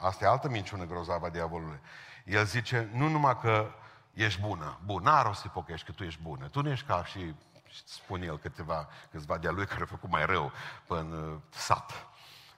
asta 0.00 0.24
e 0.24 0.28
altă 0.28 0.48
minciună 0.48 0.84
grozavă 0.84 1.26
a 1.26 1.30
diavolului. 1.30 1.80
El 2.24 2.44
zice, 2.44 2.90
nu 2.92 3.08
numai 3.08 3.38
că 3.40 3.70
ești 4.12 4.40
bună. 4.40 4.78
Bun, 4.84 5.02
n-are 5.02 5.26
rost 5.26 5.40
să 5.40 5.48
pocăiești 5.48 5.86
că 5.86 5.92
tu 5.92 6.04
ești 6.04 6.22
bună. 6.22 6.48
Tu 6.48 6.62
nu 6.62 6.70
ești 6.70 6.86
ca 6.86 7.04
și, 7.04 7.34
spune 7.84 8.24
el 8.24 8.38
câteva, 8.38 8.88
câțiva 9.10 9.38
de-a 9.38 9.50
lui 9.50 9.66
care 9.66 9.80
au 9.80 9.86
făcut 9.86 10.10
mai 10.10 10.26
rău 10.26 10.52
până 10.86 11.16
uh, 11.16 11.40
sat. 11.48 12.06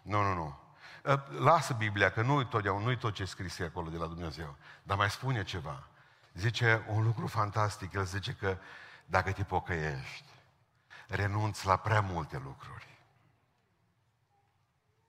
Nu, 0.02 0.22
nu, 0.22 0.34
nu. 0.34 0.58
Uh, 1.04 1.38
lasă 1.38 1.72
Biblia, 1.72 2.10
că 2.10 2.22
nu-i 2.22 2.46
totdeauna, 2.46 2.84
nu-i 2.84 2.98
tot 2.98 3.14
ce 3.14 3.24
scris 3.24 3.60
acolo 3.60 3.90
de 3.90 3.96
la 3.96 4.06
Dumnezeu. 4.06 4.56
Dar 4.82 4.96
mai 4.96 5.10
spune 5.10 5.44
ceva. 5.44 5.82
Zice 6.34 6.84
un 6.88 7.02
lucru 7.02 7.26
fantastic. 7.26 7.92
El 7.92 8.04
zice 8.04 8.32
că 8.32 8.58
dacă 9.06 9.32
te 9.32 9.44
pocăiești, 9.44 10.24
renunți 11.08 11.66
la 11.66 11.76
prea 11.76 12.00
multe 12.00 12.38
lucruri. 12.44 12.86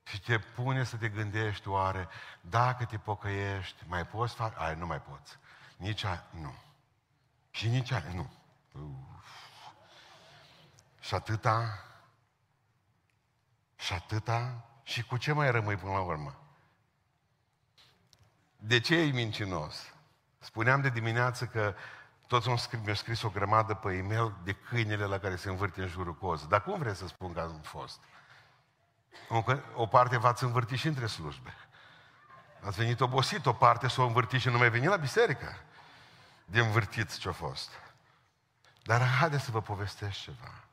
Și 0.04 0.22
te 0.22 0.40
pune 0.40 0.84
să 0.84 0.98
te 0.98 1.10
gândești 1.10 1.68
oare, 1.68 2.08
dacă 2.42 2.86
te 2.86 2.98
pocăiești, 2.98 3.84
mai 3.88 4.06
poți 4.06 4.36
face? 4.36 4.56
Ai, 4.58 4.76
nu 4.76 4.86
mai 4.86 5.02
poți. 5.02 5.38
Nici 5.78 6.04
a... 6.04 6.24
nu. 6.32 6.54
Și 7.52 7.68
nici 7.68 7.92
a... 7.92 8.04
nu. 8.14 8.32
Uf. 8.74 9.19
Și 11.00 11.14
atâta, 11.14 11.86
și 13.76 13.94
atâta, 13.94 14.70
și 14.84 15.04
cu 15.04 15.18
ce 15.18 15.32
mai 15.32 15.52
rămâi 15.52 15.76
până 15.76 15.92
la 15.92 16.02
urmă? 16.02 16.40
De 18.56 18.80
ce 18.80 18.96
e 18.96 19.12
mincinos? 19.12 19.94
Spuneam 20.40 20.82
de 20.82 20.90
dimineață 20.90 21.46
că 21.46 21.76
toți 22.28 22.46
mi-au 22.46 22.58
scris, 22.58 22.80
mi 22.86 22.96
scris 22.96 23.22
o 23.22 23.30
grămadă 23.30 23.74
pe 23.74 23.94
e-mail 23.94 24.36
de 24.44 24.54
câinele 24.54 25.06
la 25.06 25.20
care 25.20 25.36
se 25.36 25.50
învârte 25.50 25.82
în 25.82 25.88
jurul 25.88 26.16
coză. 26.16 26.46
Dar 26.46 26.64
cum 26.64 26.80
vreți 26.80 26.98
să 26.98 27.08
spun 27.08 27.34
că 27.34 27.40
am 27.40 27.62
fost? 27.62 28.00
O 29.74 29.88
parte 29.88 30.18
v-ați 30.18 30.44
învârtit 30.44 30.78
și 30.78 30.88
între 30.88 31.08
slujbe. 31.08 31.54
Ați 32.62 32.78
venit 32.78 33.00
obosit, 33.00 33.46
o 33.46 33.54
parte 33.54 33.88
s-o 33.88 34.06
învârtit 34.06 34.42
și 34.42 34.50
nu 34.50 34.58
mai 34.58 34.70
venit 34.70 34.90
la 34.90 34.96
biserică. 34.96 35.56
De 36.46 36.60
învârtiți 36.60 37.20
ce-a 37.20 37.32
fost. 37.32 37.70
Dar 38.84 39.02
haideți 39.02 39.44
să 39.44 39.52
vă 39.52 39.62
povestesc 39.62 40.20
ceva. 40.20 40.64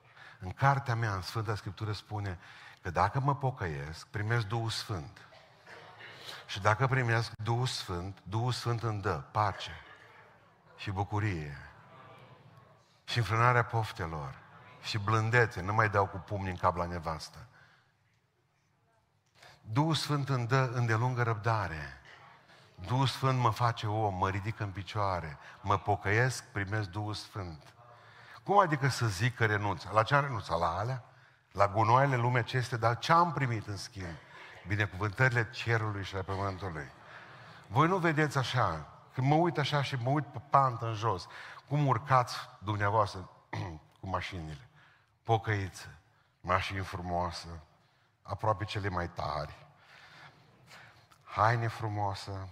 În 0.40 0.50
cartea 0.50 0.94
mea, 0.94 1.14
în 1.14 1.22
Sfânta 1.22 1.54
Scriptură, 1.54 1.92
spune 1.92 2.38
că 2.82 2.90
dacă 2.90 3.20
mă 3.20 3.36
pocăiesc, 3.36 4.06
primesc 4.06 4.46
Duhul 4.46 4.70
Sfânt. 4.70 5.28
Și 6.46 6.60
dacă 6.60 6.86
primesc 6.86 7.32
Duhul 7.36 7.66
Sfânt, 7.66 8.18
Duhul 8.22 8.52
Sfânt 8.52 8.82
îmi 8.82 9.00
dă 9.00 9.22
pace 9.30 9.80
și 10.76 10.90
bucurie 10.90 11.56
și 13.04 13.18
înfrânarea 13.18 13.64
poftelor 13.64 14.34
și 14.82 14.98
blândețe. 14.98 15.60
Nu 15.60 15.74
mai 15.74 15.88
dau 15.88 16.06
cu 16.06 16.16
pumni 16.16 16.50
în 16.50 16.56
cap 16.56 16.76
la 16.76 16.86
nevastă. 16.86 17.46
Duhul 19.60 19.94
Sfânt 19.94 20.28
îmi 20.28 20.46
dă 20.46 20.70
îndelungă 20.74 21.22
răbdare. 21.22 22.00
Duhul 22.86 23.06
Sfânt 23.06 23.38
mă 23.38 23.50
face 23.50 23.86
om, 23.86 24.14
mă 24.14 24.28
ridică 24.28 24.62
în 24.62 24.70
picioare, 24.70 25.38
mă 25.60 25.78
pocăiesc, 25.78 26.44
primesc 26.44 26.88
Duhul 26.88 27.14
Sfânt. 27.14 27.74
Cum 28.46 28.58
adică 28.58 28.88
să 28.88 29.06
zic 29.06 29.34
că 29.34 29.46
renunț? 29.46 29.84
La 29.84 30.02
ce 30.02 30.14
am 30.14 30.22
renunțat? 30.22 30.58
La 30.58 30.78
alea? 30.78 31.04
La 31.52 31.68
gunoaiele 31.68 32.16
lumea 32.16 32.40
acestea? 32.40 32.78
Dar 32.78 32.98
ce 32.98 33.12
am 33.12 33.32
primit 33.32 33.66
în 33.66 33.76
schimb? 33.76 34.16
Binecuvântările 34.66 35.50
cerului 35.50 36.04
și 36.04 36.16
a 36.16 36.22
pământului. 36.22 36.90
Voi 37.66 37.88
nu 37.88 37.96
vedeți 37.96 38.38
așa, 38.38 38.88
când 39.12 39.26
mă 39.26 39.34
uit 39.34 39.58
așa 39.58 39.82
și 39.82 39.96
mă 40.02 40.10
uit 40.10 40.26
pe 40.26 40.40
pantă 40.50 40.86
în 40.86 40.94
jos, 40.94 41.26
cum 41.68 41.86
urcați 41.86 42.36
dumneavoastră 42.58 43.30
cu 44.00 44.06
mașinile. 44.06 44.68
Pocăiță, 45.22 45.88
mașini 46.40 46.84
frumoasă, 46.84 47.48
aproape 48.22 48.64
cele 48.64 48.88
mai 48.88 49.08
tari, 49.08 49.66
haine 51.24 51.68
frumoasă, 51.68 52.48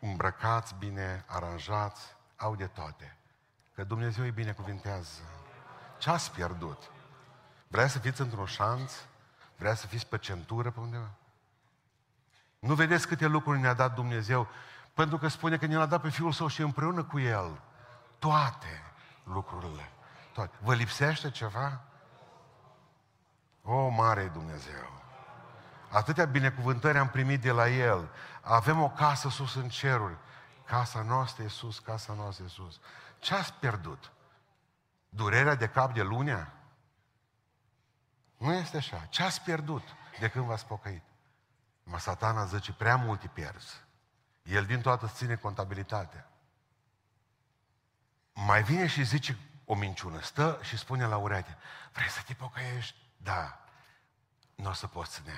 îmbrăcați 0.00 0.74
bine, 0.74 1.24
aranjați, 1.26 2.16
au 2.36 2.54
de 2.56 2.66
toate. 2.66 3.14
Că 3.74 3.84
Dumnezeu 3.84 4.24
îi 4.24 4.30
binecuvintează. 4.30 5.20
Ce 5.98 6.10
ați 6.10 6.32
pierdut? 6.32 6.90
Vrea 7.68 7.86
să 7.86 7.98
fiți 7.98 8.20
într-un 8.20 8.46
șanț? 8.46 8.92
Vrea 9.56 9.74
să 9.74 9.86
fiți 9.86 10.06
pe 10.06 10.18
centură 10.18 10.70
pe 10.70 10.80
undeva? 10.80 11.10
Nu 12.58 12.74
vedeți 12.74 13.06
câte 13.06 13.26
lucruri 13.26 13.60
ne-a 13.60 13.74
dat 13.74 13.94
Dumnezeu? 13.94 14.48
Pentru 14.94 15.18
că 15.18 15.28
spune 15.28 15.56
că 15.58 15.66
ne-a 15.66 15.86
dat 15.86 16.00
pe 16.00 16.08
Fiul 16.08 16.32
Său 16.32 16.46
și 16.46 16.60
împreună 16.60 17.04
cu 17.04 17.18
El 17.18 17.60
toate 18.18 18.82
lucrurile. 19.24 19.90
Toate. 20.32 20.54
Vă 20.60 20.74
lipsește 20.74 21.30
ceva? 21.30 21.80
O, 23.62 23.88
mare 23.88 24.30
Dumnezeu! 24.32 25.00
Atâtea 25.90 26.24
binecuvântări 26.24 26.98
am 26.98 27.08
primit 27.08 27.40
de 27.40 27.50
la 27.50 27.68
El. 27.68 28.08
Avem 28.40 28.82
o 28.82 28.88
casă 28.88 29.28
sus 29.28 29.54
în 29.54 29.68
ceruri. 29.68 30.16
Casa 30.64 31.02
noastră 31.02 31.42
e 31.42 31.48
sus, 31.48 31.78
casa 31.78 32.12
noastră 32.12 32.44
e 32.44 32.48
sus. 32.48 32.80
Ce 33.20 33.34
ați 33.34 33.52
pierdut? 33.52 34.12
Durerea 35.08 35.54
de 35.54 35.68
cap 35.68 35.94
de 35.94 36.02
lunea? 36.02 36.52
Nu 38.36 38.52
este 38.52 38.76
așa. 38.76 39.06
Ce 39.10 39.22
ați 39.22 39.42
pierdut 39.42 39.82
de 40.18 40.28
când 40.28 40.44
v-ați 40.44 40.66
pocăit? 40.66 41.02
Mă 41.82 41.98
satana 41.98 42.44
zice, 42.44 42.72
prea 42.72 42.96
mult 42.96 43.26
pierzi. 43.26 43.84
El 44.42 44.64
din 44.64 44.80
toată 44.80 45.08
ține 45.08 45.36
contabilitatea. 45.36 46.28
Mai 48.32 48.62
vine 48.62 48.86
și 48.86 49.04
zice 49.04 49.38
o 49.64 49.74
minciună. 49.74 50.20
Stă 50.20 50.58
și 50.62 50.78
spune 50.78 51.06
la 51.06 51.16
ureche, 51.16 51.56
vrei 51.92 52.08
să 52.08 52.22
te 52.26 52.34
pocăiești? 52.34 52.96
Da. 53.16 53.64
Nu 54.54 54.68
o 54.68 54.72
să 54.72 54.86
poți 54.86 55.14
să 55.14 55.20
ne 55.24 55.32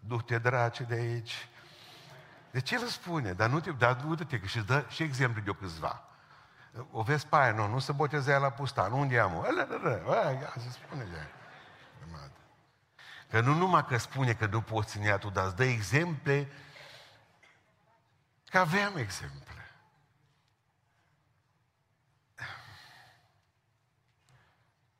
Du-te, 0.00 0.38
drace, 0.38 0.82
de 0.82 0.94
aici. 0.94 1.48
De 2.50 2.60
ce 2.60 2.76
îl 2.76 2.86
spune? 2.86 3.32
Dar 3.32 3.48
nu 3.48 3.60
te, 3.60 3.70
dar 3.70 3.94
du-te, 3.94 4.40
că 4.40 4.46
și 4.46 4.60
dă 4.60 4.84
și 4.88 5.02
exemplu 5.02 5.42
de 5.42 5.50
o 5.50 5.54
câțiva. 5.54 6.04
O 6.90 7.02
vezi 7.02 7.26
pe 7.26 7.36
aia, 7.36 7.52
nu, 7.52 7.66
nu 7.66 7.78
se 7.78 7.92
boteza 7.92 8.38
la 8.38 8.50
pustan. 8.50 8.92
Unde 8.92 9.18
am? 9.18 9.44
Ăla, 9.48 9.66
ăla, 9.70 10.02
ăla, 10.06 10.52
se 10.56 10.70
spune 10.70 11.04
de 11.04 11.16
aia. 11.16 11.30
Că 13.30 13.40
nu 13.40 13.54
numai 13.54 13.84
că 13.84 13.96
spune 13.96 14.34
că 14.34 14.46
nu 14.46 14.60
poți 14.60 14.88
ține 14.88 15.18
tu, 15.18 15.30
dar 15.30 15.46
îți 15.46 15.56
dă 15.56 15.64
exemple 15.64 16.48
că 18.44 18.58
avem 18.58 18.96
exemple. 18.96 19.70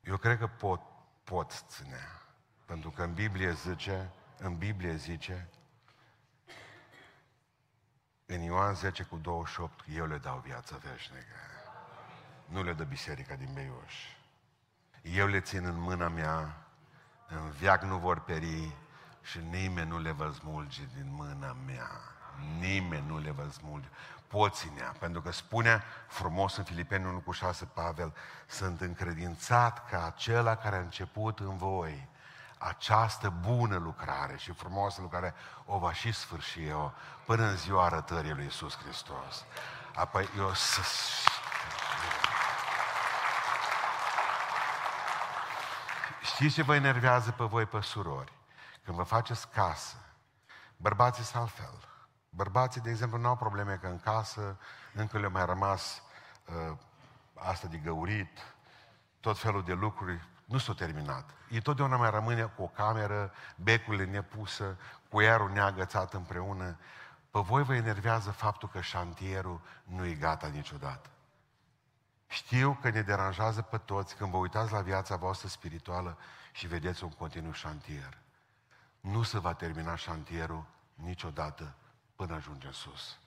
Eu 0.01 0.17
cred 0.17 0.37
că 0.37 0.47
pot, 0.47 0.81
pot 1.23 1.63
ține. 1.67 1.99
Pentru 2.65 2.89
că 2.89 3.03
în 3.03 3.13
Biblie 3.13 3.53
zice, 3.53 4.11
în 4.37 4.57
Biblie 4.57 4.95
zice, 4.95 5.49
în 8.33 8.41
Ioan 8.41 8.75
10 8.75 9.03
cu 9.03 9.17
28, 9.17 9.85
eu 9.95 10.05
le 10.05 10.17
dau 10.17 10.41
viață 10.45 10.81
veșnică. 10.83 11.35
Nu 12.45 12.63
le 12.63 12.73
dă 12.73 12.83
biserica 12.83 13.35
din 13.35 13.49
Beiuș. 13.53 13.95
Eu 15.01 15.27
le 15.27 15.39
țin 15.39 15.65
în 15.65 15.79
mâna 15.79 16.07
mea, 16.07 16.57
în 17.27 17.49
viac 17.49 17.83
nu 17.83 17.97
vor 17.97 18.19
peri 18.19 18.75
și 19.21 19.39
nimeni 19.49 19.89
nu 19.89 19.99
le 19.99 20.11
va 20.11 20.31
smulge 20.31 20.81
din 20.95 21.07
mâna 21.09 21.55
mea. 21.65 21.89
Nimeni 22.59 23.07
nu 23.07 23.19
le 23.19 23.31
va 23.31 23.49
smulge. 23.49 23.87
Poți 24.27 24.59
ținea, 24.59 24.95
pentru 24.99 25.21
că 25.21 25.31
spunea 25.31 25.83
frumos 26.07 26.57
în 26.57 26.63
Filipeni 26.63 27.05
1 27.05 27.19
cu 27.19 27.31
6 27.31 27.65
Pavel, 27.65 28.13
sunt 28.47 28.81
încredințat 28.81 29.89
că 29.89 29.95
acela 30.05 30.55
care 30.55 30.75
a 30.75 30.79
început 30.79 31.39
în 31.39 31.57
voi 31.57 32.09
această 32.61 33.29
bună 33.29 33.77
lucrare 33.77 34.37
și 34.37 34.51
frumoasă 34.51 35.01
lucrare 35.01 35.33
o 35.65 35.77
va 35.77 35.93
și 35.93 36.11
sfârși 36.11 36.65
eu 36.67 36.93
până 37.25 37.43
în 37.43 37.57
ziua 37.57 37.85
arătării 37.85 38.33
lui 38.33 38.43
Iisus 38.43 38.77
Hristos. 38.77 39.45
Apoi 39.95 40.29
eu 40.37 40.53
să... 40.53 40.81
Știți 46.21 46.53
ce 46.53 46.63
vă 46.63 46.75
enervează 46.75 47.31
pe 47.31 47.43
voi, 47.43 47.65
pe 47.65 47.81
surori? 47.81 48.31
Când 48.83 48.97
vă 48.97 49.03
faceți 49.03 49.49
casă, 49.49 49.95
bărbații 50.77 51.23
sunt 51.23 51.41
altfel. 51.41 51.89
Bărbații, 52.29 52.81
de 52.81 52.89
exemplu, 52.89 53.17
nu 53.17 53.27
au 53.27 53.37
probleme 53.37 53.77
că 53.81 53.87
în 53.87 53.99
casă 53.99 54.57
încă 54.93 55.19
le-a 55.19 55.29
mai 55.29 55.45
rămas 55.45 56.01
uh, 56.45 56.77
asta 57.33 57.67
de 57.67 57.77
găurit, 57.77 58.55
tot 59.19 59.39
felul 59.39 59.63
de 59.63 59.73
lucruri, 59.73 60.29
nu 60.51 60.57
s-au 60.57 60.73
terminat. 60.73 61.29
Ei 61.49 61.61
totdeauna 61.61 61.95
mai 61.95 62.09
rămâne 62.09 62.43
cu 62.43 62.63
o 62.63 62.67
cameră, 62.67 63.33
becurile 63.55 64.05
nepusă, 64.05 64.77
cuierul 65.09 65.51
neagățat 65.51 66.13
împreună. 66.13 66.77
Pe 67.31 67.39
voi 67.39 67.63
vă 67.63 67.75
enervează 67.75 68.31
faptul 68.31 68.69
că 68.69 68.81
șantierul 68.81 69.61
nu 69.83 70.05
e 70.05 70.13
gata 70.13 70.47
niciodată. 70.47 71.09
Știu 72.27 72.77
că 72.81 72.89
ne 72.89 73.01
deranjează 73.01 73.61
pe 73.61 73.77
toți 73.77 74.15
când 74.15 74.31
vă 74.31 74.37
uitați 74.37 74.71
la 74.71 74.81
viața 74.81 75.15
voastră 75.15 75.47
spirituală 75.47 76.17
și 76.51 76.67
vedeți 76.67 77.03
un 77.03 77.09
continuu 77.09 77.51
șantier. 77.51 78.17
Nu 78.99 79.23
se 79.23 79.39
va 79.39 79.53
termina 79.53 79.95
șantierul 79.95 80.65
niciodată 80.93 81.73
până 82.15 82.35
ajungem 82.35 82.71
sus. 82.71 83.17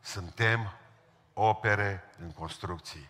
Suntem 0.00 0.72
opere 1.32 2.04
în 2.18 2.30
construcții. 2.32 3.08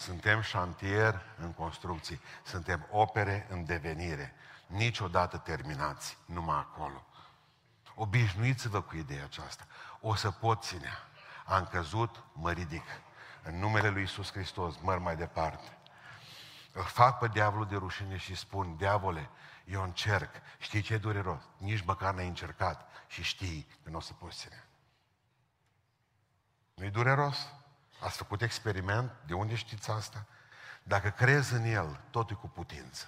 Suntem 0.00 0.40
șantier 0.40 1.22
în 1.38 1.52
construcții. 1.52 2.20
Suntem 2.44 2.86
opere 2.90 3.46
în 3.50 3.64
devenire. 3.64 4.34
Niciodată 4.66 5.36
terminați, 5.36 6.18
numai 6.26 6.56
acolo. 6.56 7.06
Obișnuiți-vă 7.94 8.80
cu 8.82 8.96
ideea 8.96 9.24
aceasta. 9.24 9.66
O 10.00 10.14
să 10.14 10.30
pot 10.30 10.62
ținea. 10.62 10.98
Am 11.46 11.66
căzut, 11.66 12.24
mă 12.32 12.52
ridic. 12.52 12.84
În 13.42 13.58
numele 13.58 13.88
lui 13.88 14.02
Isus 14.02 14.32
Hristos, 14.32 14.76
măr 14.78 14.98
mai 14.98 15.16
departe. 15.16 15.78
Îl 16.72 16.84
fac 16.84 17.18
pe 17.18 17.28
diavolul 17.28 17.66
de 17.66 17.76
rușine 17.76 18.16
și 18.16 18.34
spun, 18.34 18.76
diavole, 18.76 19.30
eu 19.64 19.82
încerc. 19.82 20.30
Știi 20.58 20.80
ce 20.80 20.94
e 20.94 20.98
dureros? 20.98 21.42
Nici 21.56 21.84
măcar 21.84 22.14
n-ai 22.14 22.26
încercat 22.28 22.88
și 23.06 23.22
știi 23.22 23.66
că 23.82 23.90
nu 23.90 23.96
o 23.96 24.00
să 24.00 24.12
poți 24.12 24.38
ține. 24.38 24.64
Nu-i 26.74 26.90
dureros? 26.90 27.52
Ați 28.00 28.16
făcut 28.16 28.42
experiment? 28.42 29.12
De 29.26 29.34
unde 29.34 29.54
știți 29.54 29.90
asta? 29.90 30.26
Dacă 30.82 31.08
crezi 31.08 31.54
în 31.54 31.64
El, 31.64 32.00
totul 32.10 32.36
e 32.36 32.40
cu 32.40 32.48
putință. 32.48 33.06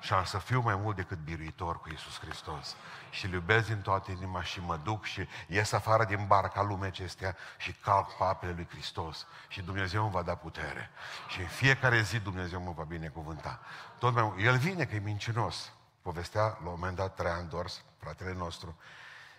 Și 0.00 0.12
am 0.12 0.24
să 0.24 0.38
fiu 0.38 0.60
mai 0.60 0.76
mult 0.76 0.96
decât 0.96 1.18
biruitor 1.18 1.80
cu 1.80 1.88
Isus 1.88 2.18
Hristos. 2.18 2.76
Și 3.10 3.24
îl 3.24 3.32
iubesc 3.32 3.66
din 3.66 3.80
toată 3.80 4.10
inima 4.10 4.42
și 4.42 4.60
mă 4.60 4.76
duc 4.76 5.04
și 5.04 5.28
ies 5.46 5.72
afară 5.72 6.04
din 6.04 6.26
barca 6.26 6.62
lumea 6.62 6.88
acestea 6.88 7.36
și 7.58 7.72
calc 7.72 8.16
pe 8.16 8.24
apele 8.24 8.52
lui 8.52 8.66
Hristos. 8.70 9.26
Și 9.48 9.62
Dumnezeu 9.62 10.02
îmi 10.02 10.12
va 10.12 10.22
da 10.22 10.34
putere. 10.34 10.90
Și 11.28 11.40
în 11.40 11.46
fiecare 11.46 12.02
zi 12.02 12.18
Dumnezeu 12.18 12.60
mă 12.60 12.72
va 12.72 12.82
binecuvânta. 12.82 13.60
Tot 13.98 14.14
mai, 14.14 14.34
El 14.38 14.56
vine 14.56 14.84
că 14.84 14.94
e 14.94 14.98
mincinos. 14.98 15.72
Povestea 16.02 16.42
la 16.42 16.56
un 16.58 16.74
moment 16.78 16.96
dat 16.96 17.14
Traian 17.14 17.48
Dors, 17.48 17.84
fratele 17.98 18.32
nostru, 18.32 18.76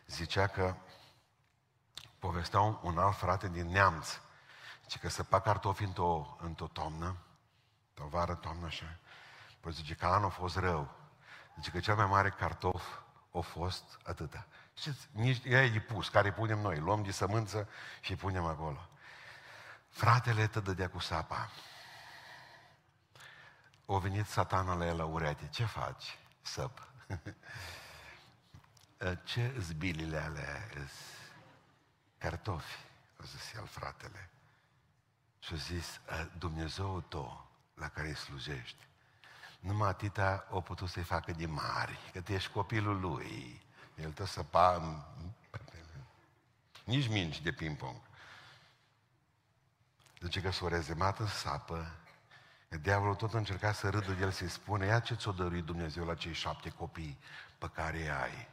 zicea 0.07 0.47
că 0.47 0.75
povestea 2.19 2.59
un, 2.59 2.77
un 2.81 2.97
alt 2.97 3.15
frate 3.15 3.47
din 3.47 3.67
Neamț, 3.67 4.19
zice 4.85 4.99
că 4.99 5.09
săpa 5.09 5.39
cartofi 5.39 5.83
într-o, 5.83 6.37
într-o 6.41 6.67
toamnă, 6.67 7.15
o 7.97 8.07
vară, 8.07 8.35
toamnă 8.35 8.65
așa, 8.65 8.97
păi 9.59 9.71
zice 9.71 9.93
că 9.93 10.05
anul 10.05 10.25
a 10.25 10.29
fost 10.29 10.57
rău. 10.57 10.95
Zice 11.55 11.71
că 11.71 11.79
cel 11.79 11.95
mai 11.95 12.05
mare 12.05 12.29
cartof 12.29 12.83
a 13.33 13.39
fost 13.39 13.83
atâta. 14.03 14.47
Știți, 14.73 15.07
nici 15.11 15.41
ea 15.45 15.63
e 15.63 15.79
pus, 15.79 16.09
care 16.09 16.33
punem 16.33 16.59
noi, 16.59 16.79
luăm 16.79 17.03
de 17.03 17.11
sămânță 17.11 17.69
și 18.01 18.15
punem 18.15 18.45
acolo. 18.45 18.89
Fratele 19.89 20.47
te 20.47 20.59
dădea 20.59 20.89
cu 20.89 20.99
sapa. 20.99 21.49
O 23.85 23.99
venit 23.99 24.25
satana 24.25 24.73
la 24.73 24.85
el 24.85 24.97
la 24.97 25.05
urete. 25.05 25.47
Ce 25.47 25.65
faci? 25.65 26.17
Săp. 26.41 26.87
Ce 29.23 29.55
zbilile 29.59 30.17
alea 30.17 30.69
cartofi? 32.17 32.77
A 33.17 33.23
zis 33.23 33.53
el 33.53 33.65
fratele. 33.65 34.29
Și 35.45 35.53
a 35.53 35.55
zis, 35.55 35.99
Dumnezeu 36.37 37.01
tău 37.01 37.47
la 37.73 37.89
care 37.89 38.07
îi 38.07 38.15
slujești, 38.15 38.87
numai 39.59 39.89
atâta 39.89 40.47
o 40.49 40.61
putut 40.61 40.89
să-i 40.89 41.03
facă 41.03 41.31
de 41.31 41.45
mari, 41.45 41.99
că 42.13 42.21
tu 42.21 42.31
ești 42.31 42.51
copilul 42.51 42.99
lui. 42.99 43.61
El 43.95 44.11
te 44.11 44.25
săpa 44.25 44.81
nici 46.83 47.07
minci 47.07 47.41
de 47.41 47.51
ping-pong. 47.51 47.95
Zice 50.21 50.41
că 50.41 50.51
s-o 50.51 50.67
rezemat 50.67 51.19
în 51.19 51.27
sapă, 51.27 51.95
diavolul 52.81 53.15
tot 53.15 53.33
încerca 53.33 53.71
să 53.71 53.89
râdă 53.89 54.11
de 54.11 54.21
el, 54.21 54.31
să-i 54.31 54.49
spune, 54.49 54.85
ia 54.85 54.99
ce 54.99 55.15
ți-o 55.15 55.31
dăruit 55.31 55.63
Dumnezeu 55.63 56.05
la 56.05 56.15
cei 56.15 56.33
șapte 56.33 56.69
copii 56.69 57.19
pe 57.57 57.69
care 57.69 57.97
îi 57.97 58.09
ai. 58.09 58.47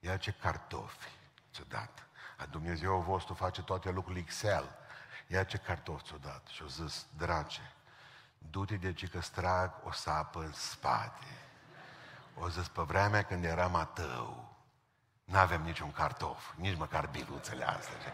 Ia 0.00 0.16
ce 0.16 0.32
cartofi 0.32 1.08
ți-o 1.52 1.64
dat. 1.68 2.06
A 2.36 2.46
Dumnezeu 2.46 3.00
vostru 3.00 3.34
face 3.34 3.62
toate 3.62 3.90
lucrurile 3.90 4.24
Excel. 4.24 4.83
Ia 5.26 5.44
ce 5.44 5.56
cartofi 5.56 6.04
ți-o 6.04 6.16
dat. 6.16 6.46
Și-o 6.46 6.66
zis, 6.66 7.06
drage, 7.16 7.72
du-te 8.38 8.76
de 8.76 8.92
ce 8.92 9.06
că 9.06 9.20
strag 9.20 9.72
o 9.84 9.92
sapă 9.92 10.40
în 10.40 10.52
spate. 10.52 11.38
O 12.38 12.48
zis, 12.48 12.68
pe 12.68 12.82
vremea 12.82 13.22
când 13.22 13.44
eram 13.44 13.74
a 13.74 13.84
tău, 13.84 14.56
n-avem 15.24 15.62
niciun 15.62 15.92
cartof, 15.92 16.52
nici 16.54 16.76
măcar 16.76 17.06
biluțele 17.06 17.64
astea 17.64 17.94
ce 18.02 18.12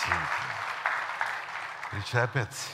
Simplu. 0.00 0.44
Pricepeți? 1.90 2.68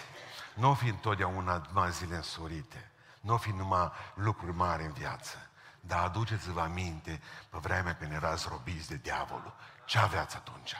Nu 0.54 0.74
fi 0.74 0.88
întotdeauna 0.88 1.62
numai 1.72 1.90
zile 1.90 2.16
însorite. 2.16 2.90
Nu 3.20 3.36
fi 3.36 3.50
numai 3.50 3.92
lucruri 4.14 4.52
mari 4.52 4.84
în 4.84 4.92
viață. 4.92 5.36
Dar 5.80 6.04
aduceți-vă 6.04 6.60
aminte 6.60 7.22
pe 7.48 7.58
vremea 7.58 7.96
când 7.96 8.12
erați 8.12 8.46
robiți 8.48 8.88
de 8.88 8.96
diavolul. 8.96 9.54
Ce 9.84 9.98
aveați 9.98 10.36
atunci? 10.36 10.74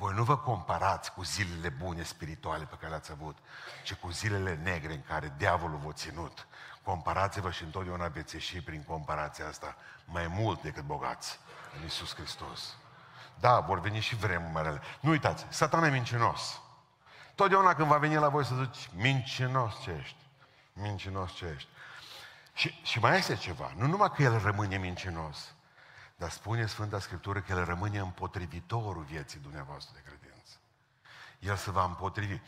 Voi 0.00 0.14
nu 0.14 0.24
vă 0.24 0.36
comparați 0.36 1.12
cu 1.12 1.22
zilele 1.22 1.68
bune 1.68 2.02
spirituale 2.02 2.64
pe 2.64 2.74
care 2.74 2.88
le-ați 2.88 3.10
avut, 3.10 3.36
ci 3.84 3.94
cu 3.94 4.10
zilele 4.10 4.60
negre 4.62 4.92
în 4.92 5.02
care 5.02 5.34
diavolul 5.36 5.80
v-a 5.84 5.92
ținut. 5.92 6.46
Comparați-vă 6.82 7.50
și 7.50 7.62
întotdeauna 7.62 8.08
veți 8.08 8.34
ieși 8.34 8.60
prin 8.60 8.82
comparația 8.82 9.46
asta 9.46 9.76
mai 10.04 10.26
mult 10.26 10.62
decât 10.62 10.84
bogați 10.84 11.38
în 11.78 11.86
Isus 11.86 12.14
Hristos. 12.14 12.76
Da, 13.40 13.60
vor 13.60 13.80
veni 13.80 14.00
și 14.00 14.16
vremurile. 14.16 14.80
Nu 15.00 15.10
uitați, 15.10 15.46
satana 15.48 15.86
e 15.86 15.90
mincinos. 15.90 16.60
Totdeauna 17.34 17.74
când 17.74 17.88
va 17.88 17.96
veni 17.96 18.14
la 18.14 18.28
voi 18.28 18.44
să 18.44 18.54
zici, 18.54 18.90
mincinos 18.94 19.80
ce 19.82 19.98
ești, 20.00 20.16
mincinos 20.72 21.32
ce 21.32 21.52
ești. 21.56 21.68
Și, 22.52 22.80
și 22.82 22.98
mai 22.98 23.18
este 23.18 23.36
ceva, 23.36 23.72
nu 23.76 23.86
numai 23.86 24.12
că 24.14 24.22
el 24.22 24.38
rămâne 24.38 24.76
mincinos, 24.76 25.52
dar 26.20 26.30
spune 26.30 26.66
Sfânta 26.66 26.98
Scriptură 26.98 27.40
că 27.40 27.52
El 27.52 27.64
rămâne 27.64 27.98
împotrivitorul 27.98 29.02
vieții 29.02 29.40
dumneavoastră 29.40 29.92
de 29.94 30.02
credință. 30.10 30.56
El 31.38 31.56
se 31.56 31.70
va 31.70 31.84
împotrivi. 31.84 32.40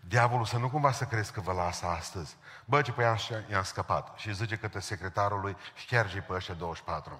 Diavolul 0.00 0.44
să 0.44 0.58
nu 0.58 0.70
cumva 0.70 0.92
să 0.92 1.04
crezi 1.04 1.32
că 1.32 1.40
vă 1.40 1.52
lasă 1.52 1.86
astăzi. 1.86 2.36
Bă, 2.64 2.82
ce 2.82 2.92
pe 2.92 3.04
așa 3.04 3.42
i-am 3.50 3.62
scăpat. 3.62 4.18
Și 4.18 4.34
zice 4.34 4.56
către 4.56 4.80
secretarul 4.80 5.40
lui, 5.40 5.56
șterge 5.74 6.20
pe 6.20 6.32
ăștia 6.32 6.54
24. 6.54 7.18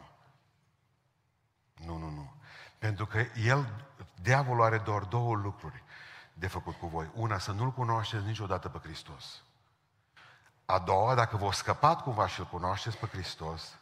Nu, 1.75 1.97
nu, 1.97 2.11
nu. 2.11 2.33
Pentru 2.79 3.07
că 3.07 3.25
el, 3.45 3.87
diavolul 4.23 4.65
are 4.65 4.79
doar 4.79 5.03
două 5.03 5.35
lucruri 5.35 5.83
de 6.35 6.47
făcut 6.47 6.75
cu 6.75 6.87
voi. 6.87 7.11
Una, 7.15 7.39
să 7.39 7.53
nu-L 7.53 7.73
cunoașteți 7.73 8.25
niciodată 8.25 8.69
pe 8.69 8.79
Hristos. 8.79 9.43
A 10.65 10.79
doua, 10.79 11.15
dacă 11.15 11.37
vă 11.37 11.53
scăpat 11.53 12.03
cumva 12.03 12.27
și-L 12.27 12.45
cunoașteți 12.45 12.97
pe 12.97 13.07
Hristos, 13.07 13.79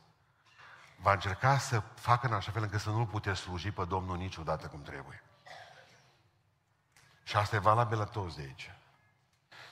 va 0.97 1.13
încerca 1.13 1.59
să 1.59 1.83
facă 1.95 2.27
în 2.27 2.33
așa 2.33 2.51
fel 2.51 2.63
încât 2.63 2.81
să 2.81 2.91
nu-L 2.91 3.07
puteți 3.07 3.41
sluji 3.41 3.71
pe 3.71 3.85
Domnul 3.85 4.17
niciodată 4.17 4.67
cum 4.67 4.83
trebuie. 4.83 5.23
Și 7.23 7.37
asta 7.37 7.57
e 7.57 7.59
valabil 7.59 7.99
la 7.99 8.05
toți 8.05 8.37
de 8.37 8.43
aici. 8.43 8.75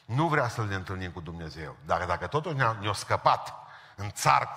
Nu 0.04 0.28
vrea 0.28 0.48
să-L 0.48 0.66
ne 0.66 0.74
întâlnim 0.74 1.10
cu 1.10 1.20
Dumnezeu. 1.20 1.76
Dar 1.84 2.06
dacă 2.06 2.26
totul 2.26 2.54
ne-a, 2.54 2.72
ne 2.72 2.92
scăpat 2.92 3.54
în 3.96 4.10
țarc, 4.10 4.56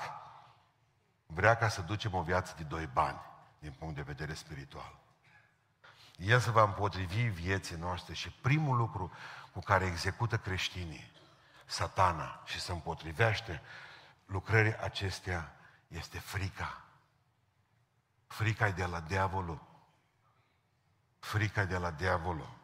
vrea 1.26 1.56
ca 1.56 1.68
să 1.68 1.82
ducem 1.82 2.14
o 2.14 2.22
viață 2.22 2.54
de 2.58 2.64
doi 2.64 2.90
bani, 2.94 3.20
din 3.60 3.72
punct 3.80 3.96
de 3.96 4.02
vedere 4.02 4.34
spiritual. 4.34 4.96
El 6.18 6.40
se 6.40 6.52
va 6.52 6.64
împotrivi 6.64 7.22
vieții 7.22 7.76
noastre 7.76 8.14
și 8.14 8.30
primul 8.32 8.78
lucru 8.78 9.12
cu 9.54 9.60
care 9.60 9.86
execută 9.86 10.38
creștinii, 10.38 11.12
satana, 11.66 12.42
și 12.46 12.60
se 12.60 12.72
împotrivește 12.72 13.62
lucrării 14.26 14.78
acestea 14.78 15.52
este 15.88 16.20
frica. 16.20 16.82
Frica 18.28 18.68
e 18.68 18.72
de 18.72 18.86
la 18.86 19.00
diavolul. 19.00 19.62
Frica 21.20 21.62
e 21.62 21.66
de 21.66 21.78
la 21.78 21.92
diavolul. 21.92 22.56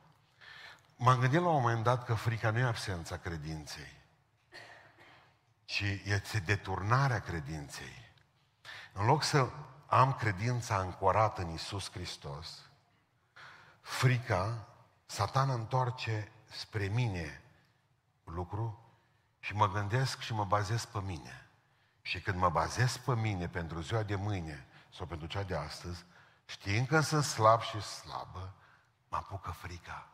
M-am 0.95 1.19
gândit 1.19 1.39
la 1.39 1.47
un 1.47 1.61
moment 1.61 1.83
dat 1.83 2.05
că 2.05 2.13
frica 2.13 2.51
nu 2.51 2.59
e 2.59 2.63
absența 2.63 3.17
credinței, 3.17 4.01
ci 5.65 5.83
este 6.03 6.39
deturnarea 6.39 7.19
credinței. 7.19 8.11
În 8.93 9.05
loc 9.05 9.23
să 9.23 9.49
am 9.87 10.13
credința 10.13 10.75
ancorată 10.75 11.41
în 11.41 11.49
Isus 11.49 11.91
Hristos, 11.91 12.69
frica, 13.81 14.67
satana 15.05 15.53
întoarce 15.53 16.31
spre 16.45 16.87
mine 16.87 17.41
lucru 18.23 18.93
și 19.39 19.55
mă 19.55 19.71
gândesc 19.71 20.19
și 20.19 20.33
mă 20.33 20.45
bazez 20.45 20.85
pe 20.85 21.01
mine. 21.01 21.42
Și 22.05 22.21
când 22.21 22.37
mă 22.37 22.49
bazez 22.49 22.97
pe 22.97 23.15
mine 23.15 23.47
pentru 23.47 23.81
ziua 23.81 24.03
de 24.03 24.15
mâine 24.15 24.65
sau 24.95 25.05
pentru 25.05 25.27
cea 25.27 25.43
de 25.43 25.55
astăzi, 25.55 26.05
știind 26.45 26.87
că 26.87 26.99
sunt 26.99 27.23
slab 27.23 27.61
și 27.61 27.81
slabă, 27.81 28.53
mă 29.09 29.17
apucă 29.17 29.51
frica. 29.51 30.07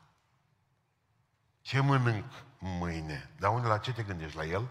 Ce 1.61 1.79
mănânc 1.79 2.31
mâine? 2.59 3.29
Dar 3.37 3.51
unde 3.51 3.67
la 3.67 3.77
ce 3.77 3.93
te 3.93 4.03
gândești? 4.03 4.37
La 4.37 4.45
el? 4.45 4.69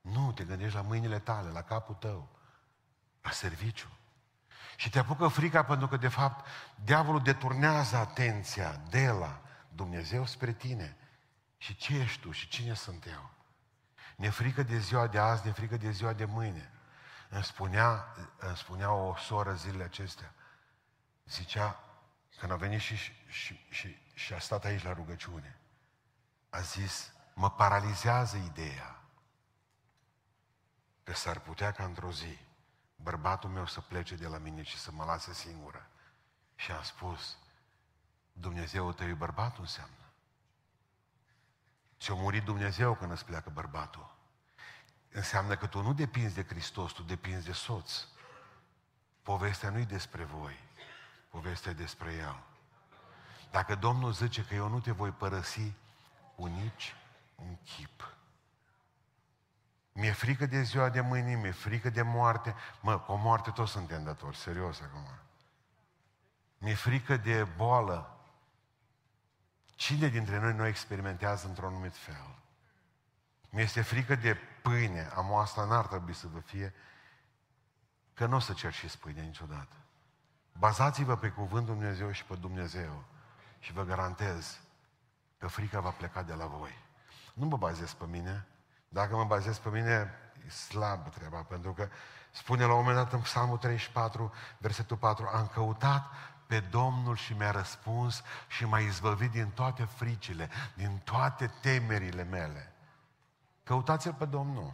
Nu, 0.00 0.32
te 0.32 0.44
gândești 0.44 0.76
la 0.76 0.82
mâinile 0.82 1.18
tale, 1.18 1.50
la 1.50 1.62
capul 1.62 1.94
tău, 1.94 2.28
la 3.22 3.30
serviciu. 3.30 3.88
Și 4.76 4.90
te 4.90 4.98
apucă 4.98 5.28
frica 5.28 5.64
pentru 5.64 5.88
că, 5.88 5.96
de 5.96 6.08
fapt, 6.08 6.46
diavolul 6.84 7.22
deturnează 7.22 7.96
atenția 7.96 8.82
de 8.88 9.06
la 9.06 9.40
Dumnezeu 9.68 10.26
spre 10.26 10.52
tine. 10.52 10.96
Și 11.56 11.76
ce 11.76 11.98
ești 11.98 12.20
tu 12.20 12.30
și 12.30 12.48
cine 12.48 12.74
sunt 12.74 13.06
eu? 13.06 13.30
Ne 14.22 14.30
frică 14.30 14.62
de 14.62 14.78
ziua 14.78 15.06
de 15.06 15.18
azi, 15.18 15.46
ne 15.46 15.52
frică 15.52 15.76
de 15.76 15.90
ziua 15.90 16.12
de 16.12 16.24
mâine. 16.24 16.70
Îmi 17.28 17.44
spunea, 17.44 18.14
îmi 18.38 18.56
spunea 18.56 18.92
o 18.92 19.16
soră 19.16 19.54
zilele 19.54 19.84
acestea. 19.84 20.34
Zicea, 21.24 21.80
când 22.38 22.52
a 22.52 22.56
venit 22.56 22.80
și, 22.80 22.96
și, 23.26 23.66
și, 23.70 23.98
și 24.14 24.32
a 24.32 24.38
stat 24.38 24.64
aici 24.64 24.82
la 24.82 24.92
rugăciune, 24.92 25.58
a 26.50 26.60
zis, 26.60 27.12
mă 27.34 27.50
paralizează 27.50 28.36
ideea 28.36 29.00
că 31.02 31.12
s-ar 31.12 31.38
putea 31.38 31.72
ca 31.72 31.84
într-o 31.84 32.12
zi 32.12 32.38
bărbatul 32.96 33.50
meu 33.50 33.66
să 33.66 33.80
plece 33.80 34.14
de 34.14 34.26
la 34.26 34.38
mine 34.38 34.62
și 34.62 34.78
să 34.78 34.92
mă 34.92 35.04
lase 35.04 35.32
singură 35.32 35.86
Și 36.54 36.72
am 36.72 36.82
spus, 36.82 37.36
Dumnezeu 38.32 38.92
tău 38.92 39.08
e 39.08 39.12
bărbatul 39.12 39.60
înseamnă. 39.60 40.01
Și 42.02 42.10
a 42.10 42.14
murit 42.14 42.44
Dumnezeu 42.44 42.94
când 42.94 43.10
îți 43.10 43.24
pleacă 43.24 43.50
bărbatul. 43.50 44.14
Înseamnă 45.10 45.56
că 45.56 45.66
tu 45.66 45.82
nu 45.82 45.94
depinzi 45.94 46.34
de 46.34 46.44
Hristos, 46.44 46.92
tu 46.92 47.02
depinzi 47.02 47.46
de 47.46 47.52
soț. 47.52 48.04
Povestea 49.22 49.70
nu 49.70 49.78
e 49.78 49.84
despre 49.84 50.24
voi, 50.24 50.58
povestea 51.28 51.70
e 51.70 51.74
despre 51.74 52.12
El. 52.12 52.42
Dacă 53.50 53.74
Domnul 53.74 54.12
zice 54.12 54.44
că 54.44 54.54
eu 54.54 54.68
nu 54.68 54.80
te 54.80 54.90
voi 54.90 55.10
părăsi 55.10 55.72
cu 56.36 56.46
nici 56.46 56.94
un 57.34 57.56
chip. 57.64 58.14
Mi-e 59.92 60.12
frică 60.12 60.46
de 60.46 60.62
ziua 60.62 60.88
de 60.88 61.00
mâine, 61.00 61.34
mi-e 61.34 61.50
frică 61.50 61.90
de 61.90 62.02
moarte. 62.02 62.54
Mă, 62.80 62.98
cu 62.98 63.14
moarte 63.14 63.50
toți 63.50 63.72
suntem 63.72 64.04
datori, 64.04 64.36
serios 64.36 64.80
acum. 64.80 65.06
Mi-e 66.58 66.74
frică 66.74 67.16
de 67.16 67.44
boală. 67.44 68.11
Cine 69.82 70.08
dintre 70.08 70.38
noi 70.38 70.52
nu 70.52 70.66
experimentează 70.66 71.46
într-un 71.46 71.68
anumit 71.68 71.96
fel? 71.96 72.34
Mi-este 73.50 73.82
frică 73.82 74.14
de 74.14 74.36
pâine. 74.62 75.10
Am 75.14 75.34
asta 75.34 75.64
n-ar 75.64 75.86
trebui 75.86 76.14
să 76.14 76.26
vă 76.32 76.38
fie 76.38 76.74
că 78.14 78.26
nu 78.26 78.36
o 78.36 78.38
să 78.38 78.52
cerșiți 78.52 78.98
pâine 78.98 79.20
niciodată. 79.20 79.76
Bazați-vă 80.52 81.16
pe 81.16 81.28
cuvântul 81.28 81.74
Dumnezeu 81.74 82.10
și 82.10 82.24
pe 82.24 82.34
Dumnezeu 82.34 83.04
și 83.58 83.72
vă 83.72 83.84
garantez 83.84 84.60
că 85.38 85.46
frica 85.46 85.80
va 85.80 85.90
pleca 85.90 86.22
de 86.22 86.34
la 86.34 86.46
voi. 86.46 86.78
Nu 87.34 87.46
mă 87.46 87.56
bazez 87.56 87.92
pe 87.92 88.04
mine. 88.06 88.46
Dacă 88.88 89.16
mă 89.16 89.24
bazez 89.24 89.58
pe 89.58 89.68
mine, 89.68 90.14
e 90.46 90.50
slabă 90.50 91.08
treaba, 91.08 91.42
pentru 91.42 91.72
că 91.72 91.88
spune 92.30 92.64
la 92.64 92.72
un 92.72 92.78
moment 92.78 92.96
dat 92.96 93.12
în 93.12 93.20
Psalmul 93.20 93.58
34, 93.58 94.32
versetul 94.58 94.96
4, 94.96 95.26
am 95.26 95.46
căutat 95.46 96.04
pe 96.52 96.60
Domnul 96.60 97.16
și 97.16 97.32
mi-a 97.32 97.50
răspuns 97.50 98.22
și 98.48 98.64
m-a 98.64 98.78
izbăvit 98.78 99.30
din 99.30 99.50
toate 99.50 99.84
fricile, 99.84 100.50
din 100.74 101.00
toate 101.04 101.50
temerile 101.60 102.22
mele. 102.22 102.72
Căutați-L 103.64 104.12
pe 104.12 104.24
Domnul. 104.24 104.72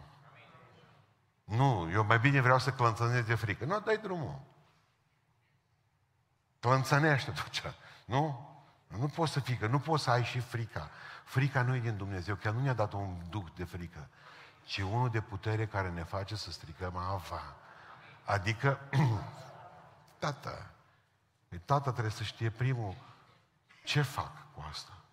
Nu, 1.43 1.89
eu 1.91 2.05
mai 2.05 2.19
bine 2.19 2.41
vreau 2.41 2.59
să 2.59 2.71
clănțănesc 2.71 3.27
de 3.27 3.35
frică. 3.35 3.65
Nu, 3.65 3.79
dai 3.79 3.97
drumul. 3.97 4.39
Clănțănește 6.59 7.31
tot 7.31 7.49
ce. 7.49 7.73
Nu? 8.05 8.49
Nu 8.87 9.07
poți 9.07 9.31
să 9.31 9.39
fii, 9.39 9.57
că 9.57 9.67
nu 9.67 9.79
poți 9.79 10.03
să 10.03 10.09
ai 10.09 10.23
și 10.23 10.39
frica. 10.39 10.89
Frica 11.23 11.61
nu 11.61 11.75
e 11.75 11.79
din 11.79 11.97
Dumnezeu, 11.97 12.35
chiar 12.35 12.53
nu 12.53 12.61
ne-a 12.61 12.73
dat 12.73 12.93
un 12.93 13.21
duc 13.29 13.55
de 13.55 13.63
frică, 13.63 14.09
ci 14.63 14.77
unul 14.77 15.09
de 15.09 15.21
putere 15.21 15.65
care 15.67 15.89
ne 15.89 16.03
face 16.03 16.35
să 16.35 16.51
stricăm 16.51 16.97
ava. 16.97 17.55
Adică, 18.25 18.79
tată, 20.19 20.71
păi 21.49 21.57
tata 21.57 21.91
trebuie 21.91 22.11
să 22.11 22.23
știe 22.23 22.49
primul 22.49 22.95
ce 23.83 24.01
fac 24.01 24.53
cu 24.53 24.65
asta. 24.69 25.03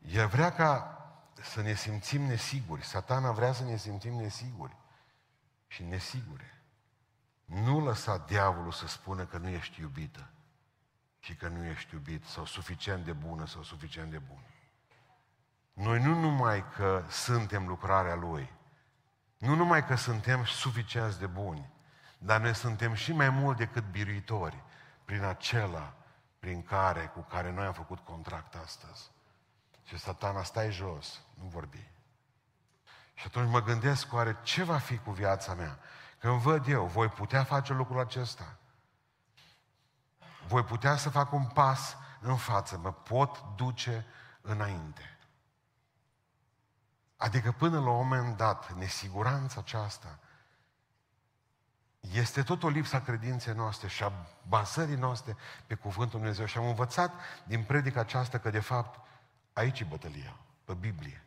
El 0.00 0.26
vrea 0.26 0.52
ca 0.52 1.00
să 1.42 1.62
ne 1.62 1.74
simțim 1.74 2.22
nesiguri. 2.22 2.84
Satana 2.84 3.32
vrea 3.32 3.52
să 3.52 3.64
ne 3.64 3.76
simțim 3.76 4.12
nesiguri 4.12 4.76
și 5.66 5.82
nesigure. 5.82 6.62
Nu 7.44 7.80
lăsa 7.80 8.18
diavolul 8.18 8.72
să 8.72 8.86
spună 8.86 9.24
că 9.24 9.38
nu 9.38 9.48
ești 9.48 9.80
iubită 9.80 10.30
și 11.18 11.34
că 11.34 11.48
nu 11.48 11.64
ești 11.64 11.94
iubit 11.94 12.24
sau 12.24 12.44
suficient 12.44 13.04
de 13.04 13.12
bună 13.12 13.46
sau 13.46 13.62
suficient 13.62 14.10
de 14.10 14.18
bun. 14.18 14.40
Noi 15.72 16.02
nu 16.02 16.20
numai 16.20 16.70
că 16.70 17.04
suntem 17.10 17.66
lucrarea 17.66 18.14
Lui, 18.14 18.52
nu 19.38 19.54
numai 19.54 19.86
că 19.86 19.94
suntem 19.94 20.44
suficienți 20.44 21.18
de 21.18 21.26
buni, 21.26 21.70
dar 22.26 22.40
noi 22.40 22.54
suntem 22.54 22.94
și 22.94 23.12
mai 23.12 23.28
mult 23.28 23.56
decât 23.56 23.84
biruitori 23.90 24.62
prin 25.04 25.22
acela 25.22 25.92
prin 26.38 26.62
care, 26.62 27.06
cu 27.14 27.20
care 27.20 27.52
noi 27.52 27.66
am 27.66 27.72
făcut 27.72 27.98
contract 27.98 28.54
astăzi. 28.54 29.10
Și 29.84 29.98
satana, 29.98 30.42
stai 30.42 30.70
jos, 30.70 31.20
nu 31.34 31.46
vorbi. 31.46 31.90
Și 33.14 33.24
atunci 33.26 33.50
mă 33.50 33.62
gândesc, 33.62 34.12
oare 34.12 34.36
ce 34.42 34.62
va 34.62 34.78
fi 34.78 34.98
cu 34.98 35.10
viața 35.10 35.54
mea? 35.54 35.78
Când 36.18 36.40
văd 36.40 36.68
eu, 36.68 36.86
voi 36.86 37.08
putea 37.08 37.44
face 37.44 37.72
lucrul 37.72 38.00
acesta? 38.00 38.56
Voi 40.46 40.64
putea 40.64 40.96
să 40.96 41.10
fac 41.10 41.32
un 41.32 41.46
pas 41.46 41.96
în 42.20 42.36
față, 42.36 42.78
mă 42.78 42.92
pot 42.92 43.44
duce 43.56 44.06
înainte. 44.40 45.18
Adică 47.16 47.52
până 47.52 47.80
la 47.80 47.90
un 47.90 48.08
moment 48.08 48.36
dat, 48.36 48.72
nesiguranța 48.72 49.60
aceasta 49.60 50.18
este 52.12 52.42
tot 52.42 52.62
o 52.62 52.68
lipsă 52.68 52.96
a 52.96 53.00
credinței 53.00 53.54
noastre 53.54 53.88
și 53.88 54.02
a 54.02 54.12
bazării 54.48 54.96
noastre 54.96 55.36
pe 55.66 55.74
Cuvântul 55.74 56.18
Dumnezeu. 56.18 56.46
Și 56.46 56.58
am 56.58 56.66
învățat 56.66 57.12
din 57.44 57.62
predica 57.62 58.00
aceasta 58.00 58.38
că, 58.38 58.50
de 58.50 58.60
fapt, 58.60 59.00
aici 59.52 59.80
e 59.80 59.84
bătălia, 59.84 60.36
pe 60.64 60.74
Biblie. 60.74 61.24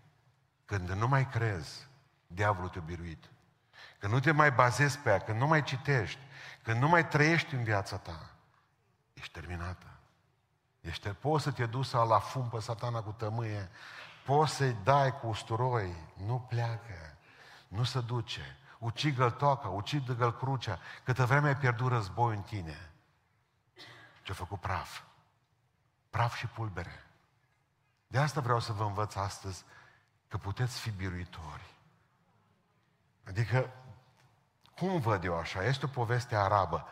Când 0.66 0.90
nu 0.90 1.08
mai 1.08 1.30
crezi, 1.30 1.88
diavolul 2.28 2.70
te-a 2.70 2.82
biruit. 2.82 3.30
Când 4.00 4.14
nu 4.14 4.20
te 4.20 4.32
mai 4.32 4.52
bazezi 4.52 4.98
pe 4.98 5.10
ea, 5.10 5.20
când 5.20 5.40
nu 5.40 5.48
mai 5.48 5.64
citești, 5.64 6.20
când 6.62 6.82
nu 6.82 6.88
mai 6.88 7.08
trăiești 7.08 7.54
în 7.54 7.64
viața 7.64 7.98
ta, 7.98 8.30
ești 9.14 9.34
terminată. 9.34 9.86
Ești, 10.82 11.10
poți 11.10 11.44
să 11.44 11.52
te 11.52 11.66
duci 11.66 11.86
să 11.86 11.98
la 11.98 12.20
fum 12.20 12.50
pe 12.50 12.60
satana 12.60 13.02
cu 13.02 13.12
tămâie, 13.12 13.70
poți 14.26 14.56
să-i 14.56 14.78
dai 14.84 15.20
cu 15.20 15.28
usturoi, 15.28 15.96
nu 16.26 16.40
pleacă, 16.40 17.18
nu 17.68 17.84
se 17.84 18.02
duce. 18.02 18.58
Ucigă-l 18.80 19.32
toca, 19.32 19.68
ucigă-l 19.68 20.38
crucea, 20.38 20.80
câtă 21.04 21.26
vreme 21.26 21.48
ai 21.48 21.58
pierdut 21.58 21.88
război 21.88 22.36
în 22.36 22.42
tine. 22.42 22.92
Ce-a 24.24 24.34
făcut 24.34 24.60
praf. 24.60 25.02
Praf 26.10 26.36
și 26.36 26.48
pulbere. 26.48 27.04
De 28.08 28.18
asta 28.18 28.42
vreau 28.42 28.60
să 28.60 28.74
vă 28.74 28.84
învăț 28.84 29.16
astăzi 29.16 29.66
că 30.28 30.38
puteți 30.38 30.80
fi 30.80 30.90
biruitori. 30.90 31.76
Adică, 33.28 33.74
cum 34.76 35.00
văd 35.00 35.24
eu 35.24 35.38
așa? 35.38 35.64
Este 35.64 35.86
o 35.86 35.90
poveste 35.90 36.36
arabă. 36.36 36.88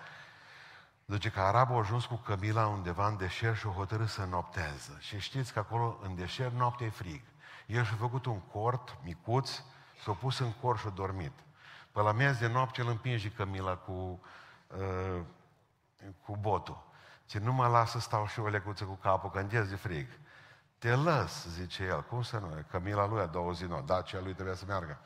Zice 1.05 1.29
că 1.29 1.39
arabul 1.39 1.75
a 1.75 1.79
ajuns 1.79 2.05
cu 2.05 2.15
cămila 2.15 2.67
undeva 2.67 3.07
în 3.07 3.17
deșert 3.17 3.57
și 3.57 3.67
o 3.67 3.71
hotărât 3.71 4.09
să 4.09 4.25
nopteze. 4.25 4.97
Și 4.99 5.19
știți 5.19 5.53
că 5.53 5.59
acolo, 5.59 5.99
în 6.01 6.15
deșert, 6.15 6.53
noaptea 6.53 6.85
e 6.85 6.89
frig. 6.89 7.21
El 7.65 7.85
și-a 7.85 7.95
făcut 7.95 8.25
un 8.25 8.39
cort 8.39 8.97
micuț, 9.03 9.61
s-a 10.03 10.11
pus 10.11 10.39
în 10.39 10.53
cort 10.53 10.79
și 10.79 10.87
a 10.87 10.89
dormit. 10.89 11.31
Pe 11.97 12.03
la 12.03 12.11
miez 12.11 12.37
de 12.37 12.47
noapte 12.47 12.81
îl 12.81 12.87
împinge 12.87 13.29
cămila 13.29 13.75
cu, 13.75 14.21
uh, 14.67 15.21
cu 16.25 16.37
botul. 16.37 16.83
Ce 17.25 17.39
nu 17.39 17.53
mă 17.53 17.67
lasă 17.67 17.99
stau 17.99 18.27
și 18.27 18.39
o 18.39 18.47
lecuță 18.47 18.83
cu 18.83 18.93
capul, 18.93 19.29
că 19.29 19.41
de 19.41 19.75
frig. 19.75 20.07
Te 20.77 20.95
lăs, 20.95 21.47
zice 21.49 21.83
el. 21.83 22.03
Cum 22.03 22.21
să 22.21 22.37
nu? 22.37 22.65
Cămila 22.69 23.07
lui 23.07 23.21
a 23.21 23.25
două 23.25 23.51
zi, 23.51 23.63
nu. 23.63 23.81
Dacia 23.81 24.19
lui 24.19 24.33
trebuia 24.33 24.55
să 24.55 24.65
meargă 24.67 24.99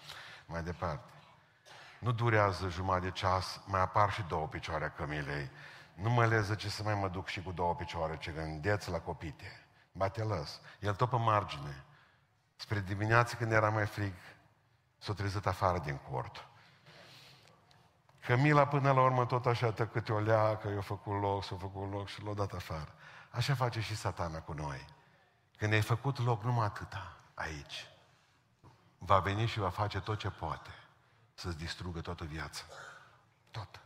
mai 0.46 0.64
departe. 0.64 1.10
Nu 2.00 2.12
durează 2.12 2.70
jumătate 2.70 3.06
de 3.06 3.12
ceas, 3.12 3.62
mai 3.66 3.82
apar 3.82 4.12
și 4.12 4.24
două 4.28 4.48
picioare 4.48 4.86
a 4.86 4.92
cămilei. 4.92 5.52
Nu 5.94 6.10
mă 6.10 6.26
leză 6.26 6.56
ce 6.56 6.70
să 6.70 6.84
mai 6.84 6.96
mă 6.96 7.08
duc 7.08 7.28
și 7.28 7.42
cu 7.42 7.52
două 7.52 7.76
picioare, 7.76 8.18
ce 8.18 8.32
gândeți 8.32 8.90
la 8.90 9.00
copite. 9.00 9.66
Ba 9.92 10.10
te 10.10 10.24
lăs. 10.24 10.62
El 10.80 10.96
tot 10.96 11.10
pe 11.10 11.18
margine. 11.18 11.84
Spre 12.56 12.80
dimineață 12.80 13.36
când 13.36 13.52
era 13.52 13.70
mai 13.70 13.86
frig, 13.86 14.14
s-a 14.98 15.14
trezit 15.14 15.46
afară 15.46 15.80
din 15.80 16.00
cort. 16.12 16.46
Cămila 18.32 18.68
până 18.68 18.92
la 18.92 19.02
urmă 19.02 19.26
tot 19.26 19.46
așa 19.46 19.74
câte 19.74 20.12
o 20.12 20.20
leacă, 20.20 20.70
i-a 20.70 20.82
făcut 20.82 21.22
loc, 21.22 21.44
s-a 21.44 21.56
făcut 21.56 21.92
loc 21.92 22.08
și 22.08 22.24
l-a 22.24 22.34
dat 22.34 22.54
afară. 22.54 22.94
Așa 23.30 23.56
face 23.56 23.82
și 23.82 23.96
satana 23.96 24.40
cu 24.40 24.54
noi. 24.54 24.86
Când 25.58 25.74
ai 25.74 25.82
făcut 25.82 26.20
loc 26.20 26.44
numai 26.44 26.66
atâta 26.66 27.18
aici, 27.34 27.88
va 28.98 29.20
veni 29.20 29.46
și 29.46 29.60
va 29.60 29.70
face 29.70 30.00
tot 30.00 30.20
ce 30.20 30.30
poate 30.30 30.70
să-ți 31.34 31.58
distrugă 31.58 32.02
toată 32.02 32.24
viața. 32.24 32.64
Tot. 33.50 33.82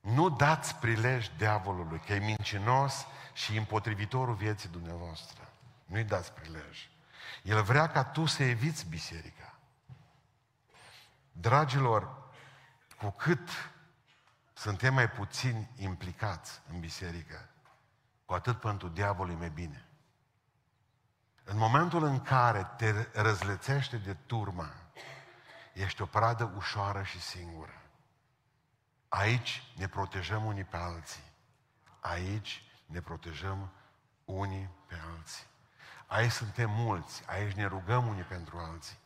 Nu 0.00 0.28
dați 0.28 0.74
prilej 0.74 1.30
diavolului, 1.36 1.98
că 1.98 2.12
e 2.12 2.18
mincinos 2.18 3.06
și 3.32 3.56
împotrivitorul 3.56 4.34
vieții 4.34 4.68
dumneavoastră. 4.68 5.48
Nu-i 5.84 6.04
dați 6.04 6.32
prilej. 6.32 6.88
El 7.42 7.62
vrea 7.62 7.88
ca 7.88 8.04
tu 8.04 8.24
să 8.24 8.42
eviți 8.42 8.86
biserica. 8.86 9.58
Dragilor, 11.32 12.17
cu 12.98 13.10
cât 13.10 13.48
suntem 14.52 14.94
mai 14.94 15.10
puțini 15.10 15.70
implicați 15.76 16.60
în 16.72 16.80
biserică, 16.80 17.48
cu 18.24 18.34
atât 18.34 18.60
pentru 18.60 18.88
diavolul 18.88 19.32
e 19.32 19.36
mai 19.36 19.50
bine. 19.50 19.88
În 21.44 21.56
momentul 21.56 22.04
în 22.04 22.22
care 22.22 22.70
te 22.76 23.08
răzlețește 23.12 23.96
de 23.96 24.14
turma, 24.14 24.72
ești 25.72 26.02
o 26.02 26.06
pradă 26.06 26.52
ușoară 26.56 27.02
și 27.02 27.20
singură. 27.20 27.82
Aici 29.08 29.62
ne 29.76 29.88
protejăm 29.88 30.44
unii 30.44 30.64
pe 30.64 30.76
alții. 30.76 31.32
Aici 32.00 32.62
ne 32.86 33.00
protejăm 33.00 33.72
unii 34.24 34.70
pe 34.86 35.00
alții. 35.16 35.46
Aici 36.06 36.30
suntem 36.30 36.70
mulți, 36.70 37.22
aici 37.26 37.52
ne 37.52 37.66
rugăm 37.66 38.06
unii 38.06 38.22
pentru 38.22 38.58
alții. 38.58 38.98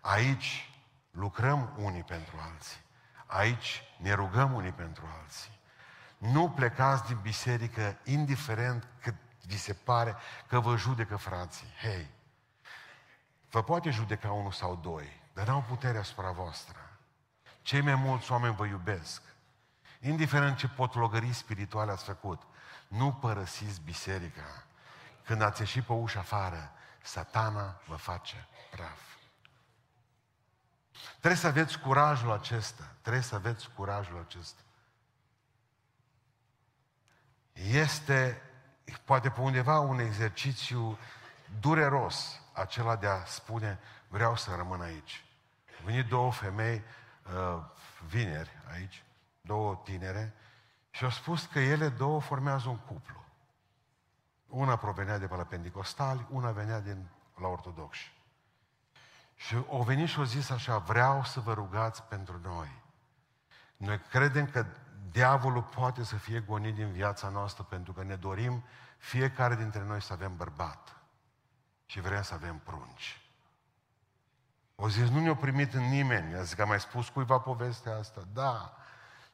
Aici 0.00 0.70
lucrăm 1.10 1.74
unii 1.76 2.02
pentru 2.02 2.36
alții. 2.36 2.80
Aici 3.30 3.82
ne 3.96 4.12
rugăm 4.12 4.52
unii 4.52 4.72
pentru 4.72 5.08
alții. 5.20 5.58
Nu 6.18 6.50
plecați 6.50 7.06
din 7.06 7.18
biserică 7.22 7.98
indiferent 8.04 8.86
cât 9.00 9.14
vi 9.46 9.58
se 9.58 9.72
pare 9.72 10.16
că 10.46 10.60
vă 10.60 10.76
judecă 10.76 11.16
frații. 11.16 11.66
Hei, 11.80 12.10
vă 13.50 13.62
poate 13.62 13.90
judeca 13.90 14.32
unul 14.32 14.52
sau 14.52 14.76
doi, 14.76 15.20
dar 15.32 15.46
n-au 15.46 15.64
putere 15.68 15.98
asupra 15.98 16.30
voastră. 16.30 16.78
Cei 17.62 17.80
mai 17.80 17.94
mulți 17.94 18.32
oameni 18.32 18.54
vă 18.54 18.66
iubesc. 18.66 19.22
Indiferent 20.00 20.56
ce 20.56 20.68
potlogării 20.68 21.32
spirituale 21.32 21.90
ați 21.90 22.04
făcut, 22.04 22.42
nu 22.88 23.12
părăsiți 23.12 23.80
biserica. 23.80 24.64
Când 25.24 25.42
ați 25.42 25.60
ieșit 25.60 25.84
pe 25.84 25.92
ușa 25.92 26.18
afară, 26.18 26.72
satana 27.02 27.80
vă 27.86 27.96
face 27.96 28.48
praf. 28.70 28.98
Trebuie 31.18 31.40
să 31.40 31.46
aveți 31.46 31.78
curajul 31.78 32.32
acesta. 32.32 32.94
Trebuie 33.00 33.22
să 33.22 33.34
aveți 33.34 33.70
curajul 33.70 34.24
acesta. 34.28 34.60
Este, 37.52 38.42
poate 39.04 39.30
pe 39.30 39.40
undeva, 39.40 39.78
un 39.78 39.98
exercițiu 39.98 40.98
dureros, 41.60 42.40
acela 42.52 42.96
de 42.96 43.06
a 43.06 43.24
spune, 43.24 43.78
vreau 44.08 44.36
să 44.36 44.54
rămân 44.56 44.80
aici. 44.80 45.24
Au 45.78 45.84
venit 45.84 46.06
două 46.06 46.32
femei 46.32 46.82
uh, 47.24 47.62
vineri 48.06 48.50
aici, 48.72 49.04
două 49.40 49.80
tinere, 49.84 50.34
și 50.90 51.04
au 51.04 51.10
spus 51.10 51.46
că 51.46 51.58
ele 51.58 51.88
două 51.88 52.20
formează 52.20 52.68
un 52.68 52.78
cuplu. 52.78 53.24
Una 54.46 54.76
provenea 54.76 55.18
de 55.18 55.26
pe 55.26 55.36
la 55.36 55.44
Pentecostali, 55.44 56.26
una 56.30 56.50
venea 56.50 56.80
din 56.80 57.08
la 57.40 57.46
ortodoxi. 57.46 58.12
Și 59.40 59.56
au 59.70 59.82
venit 59.82 60.08
și 60.08 60.18
au 60.18 60.24
zis 60.24 60.50
așa, 60.50 60.78
vreau 60.78 61.24
să 61.24 61.40
vă 61.40 61.52
rugați 61.52 62.02
pentru 62.02 62.40
noi. 62.42 62.82
Noi 63.76 64.00
credem 64.10 64.46
că 64.46 64.66
diavolul 65.10 65.62
poate 65.62 66.04
să 66.04 66.16
fie 66.16 66.40
gonit 66.40 66.74
din 66.74 66.92
viața 66.92 67.28
noastră 67.28 67.62
pentru 67.62 67.92
că 67.92 68.02
ne 68.02 68.16
dorim 68.16 68.64
fiecare 68.98 69.54
dintre 69.54 69.84
noi 69.84 70.02
să 70.02 70.12
avem 70.12 70.36
bărbat 70.36 70.96
și 71.86 72.00
vrem 72.00 72.22
să 72.22 72.34
avem 72.34 72.58
prunci. 72.58 73.20
O 74.74 74.88
zis, 74.88 75.08
nu 75.08 75.20
ne-a 75.20 75.34
primit 75.34 75.74
în 75.74 75.88
nimeni. 75.88 76.34
A 76.34 76.42
zis 76.42 76.54
că 76.54 76.62
a 76.62 76.66
mai 76.66 76.80
spus 76.80 77.08
cuiva 77.08 77.38
povestea 77.38 77.96
asta. 77.96 78.22
Da, 78.32 78.76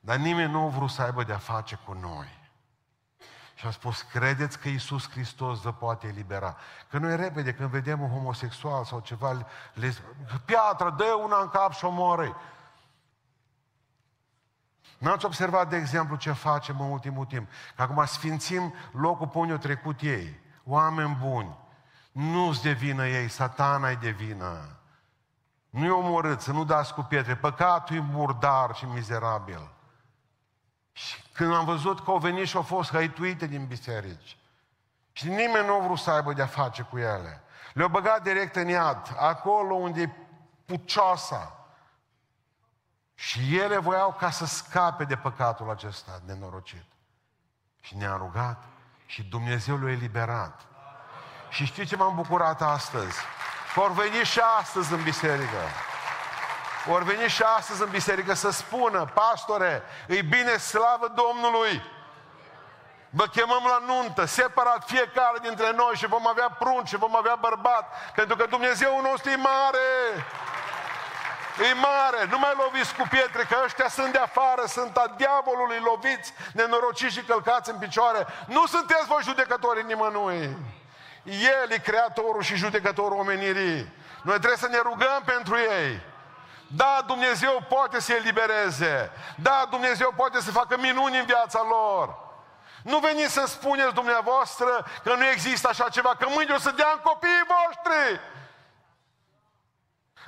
dar 0.00 0.16
nimeni 0.16 0.52
nu 0.52 0.64
a 0.64 0.68
vrut 0.68 0.90
să 0.90 1.02
aibă 1.02 1.24
de-a 1.24 1.38
face 1.38 1.74
cu 1.74 1.92
noi. 1.92 2.45
Și 3.58 3.66
a 3.66 3.70
spus, 3.70 4.02
credeți 4.02 4.58
că 4.58 4.68
Iisus 4.68 5.10
Hristos 5.10 5.60
vă 5.60 5.72
poate 5.72 6.06
elibera. 6.06 6.56
Că 6.90 6.98
noi 6.98 7.16
repede, 7.16 7.54
când 7.54 7.68
vedem 7.68 8.00
un 8.00 8.10
homosexual 8.10 8.84
sau 8.84 9.00
ceva, 9.00 9.46
le 9.74 9.94
piatră, 10.44 10.94
dă 10.96 11.18
una 11.24 11.40
în 11.40 11.48
cap 11.48 11.72
și 11.72 11.84
omoră 11.84 12.36
N-ați 14.98 15.24
observat, 15.24 15.68
de 15.68 15.76
exemplu, 15.76 16.16
ce 16.16 16.32
facem 16.32 16.80
în 16.80 16.90
ultimul 16.90 17.24
timp? 17.24 17.48
Că 17.76 17.82
acum 17.82 18.04
sfințim 18.04 18.74
locul 18.92 19.28
pe 19.28 19.38
unde 19.38 19.52
au 19.52 19.58
trecut 19.58 20.00
ei. 20.00 20.40
Oameni 20.64 21.18
buni. 21.20 21.58
Nu-ți 22.12 22.62
devină 22.62 23.06
ei, 23.06 23.28
satana 23.28 23.90
e 23.90 23.94
de 23.94 24.10
vină. 24.10 24.78
Nu-i 25.70 25.90
omorât, 25.90 26.40
să 26.40 26.52
nu 26.52 26.64
dați 26.64 26.94
cu 26.94 27.02
pietre. 27.02 27.36
Păcatul 27.36 27.96
e 27.96 28.00
murdar 28.00 28.74
și 28.74 28.84
mizerabil. 28.84 29.70
Și 30.96 31.22
când 31.32 31.54
am 31.54 31.64
văzut 31.64 32.04
că 32.04 32.10
au 32.10 32.18
venit 32.18 32.48
și 32.48 32.56
au 32.56 32.62
fost 32.62 32.90
hăituite 32.90 33.46
din 33.46 33.66
biserici, 33.66 34.36
și 35.12 35.28
nimeni 35.28 35.66
nu 35.66 35.74
a 35.74 35.78
vrut 35.78 35.98
să 35.98 36.10
aibă 36.10 36.32
de-a 36.32 36.46
face 36.46 36.82
cu 36.82 36.98
ele. 36.98 37.42
Le-au 37.72 37.88
băgat 37.88 38.22
direct 38.22 38.56
în 38.56 38.68
iad, 38.68 39.14
acolo 39.18 39.74
unde 39.74 40.00
e 40.00 40.10
pucioasa. 40.64 41.66
Și 43.14 43.58
ele 43.58 43.78
voiau 43.78 44.12
ca 44.12 44.30
să 44.30 44.46
scape 44.46 45.04
de 45.04 45.16
păcatul 45.16 45.70
acesta 45.70 46.20
nenorocit. 46.26 46.86
Și 47.80 47.96
ne-a 47.96 48.16
rugat 48.16 48.64
și 49.06 49.22
Dumnezeu 49.22 49.76
le-a 49.76 49.92
eliberat. 49.92 50.60
Și 51.48 51.64
știți 51.64 51.88
ce 51.88 51.96
m-am 51.96 52.14
bucurat 52.14 52.62
astăzi? 52.62 53.16
Vor 53.74 53.92
veni 53.92 54.24
și 54.24 54.40
astăzi 54.58 54.92
în 54.92 55.02
biserică. 55.02 55.60
Vor 56.86 57.02
veni 57.02 57.28
și 57.28 57.42
astăzi 57.42 57.82
în 57.82 57.88
biserică 57.90 58.34
să 58.34 58.50
spună, 58.50 59.10
pastore, 59.14 59.82
îi 60.06 60.22
bine 60.22 60.56
slavă 60.56 61.12
Domnului. 61.14 61.82
Vă 63.10 63.26
chemăm 63.26 63.64
la 63.64 63.78
nuntă, 63.86 64.24
separat 64.24 64.84
fiecare 64.86 65.38
dintre 65.42 65.72
noi 65.72 65.94
și 65.94 66.06
vom 66.06 66.26
avea 66.26 66.56
prunci 66.58 66.88
și 66.88 66.96
vom 66.96 67.16
avea 67.16 67.36
bărbat, 67.40 68.12
pentru 68.14 68.36
că 68.36 68.46
Dumnezeu 68.46 69.00
nostru 69.00 69.30
e 69.30 69.36
mare. 69.36 69.88
E 71.70 71.74
mare, 71.74 72.26
nu 72.30 72.38
mai 72.38 72.52
loviți 72.56 72.94
cu 72.94 73.06
pietre, 73.10 73.42
că 73.42 73.56
ăștia 73.64 73.88
sunt 73.88 74.12
de 74.12 74.18
afară, 74.18 74.64
sunt 74.66 74.96
a 74.96 75.14
diavolului 75.16 75.78
loviți, 75.78 76.32
nenorociți 76.52 77.14
și 77.14 77.22
călcați 77.22 77.70
în 77.70 77.78
picioare. 77.78 78.26
Nu 78.46 78.66
sunteți 78.66 79.06
voi 79.06 79.22
judecători 79.22 79.84
nimănui. 79.84 80.56
El 81.22 81.70
e 81.70 81.78
creatorul 81.78 82.42
și 82.42 82.56
judecătorul 82.56 83.18
omenirii. 83.18 83.92
Noi 84.22 84.36
trebuie 84.36 84.58
să 84.58 84.68
ne 84.68 84.78
rugăm 84.78 85.22
pentru 85.24 85.56
ei. 85.58 86.14
Da, 86.66 87.02
Dumnezeu 87.06 87.64
poate 87.68 88.00
să 88.00 88.12
elibereze. 88.12 89.10
Da, 89.36 89.66
Dumnezeu 89.70 90.12
poate 90.16 90.40
să 90.40 90.50
facă 90.50 90.76
minuni 90.76 91.18
în 91.18 91.24
viața 91.24 91.66
lor. 91.68 92.24
Nu 92.82 92.98
veniți 92.98 93.32
să 93.32 93.44
spuneți 93.46 93.94
dumneavoastră 93.94 94.86
că 95.02 95.14
nu 95.14 95.26
există 95.26 95.68
așa 95.68 95.88
ceva, 95.88 96.14
că 96.18 96.26
mâine 96.28 96.54
o 96.54 96.58
să 96.58 96.70
dea 96.70 96.90
în 96.94 97.00
copiii 97.02 97.46
voștri. 97.48 98.20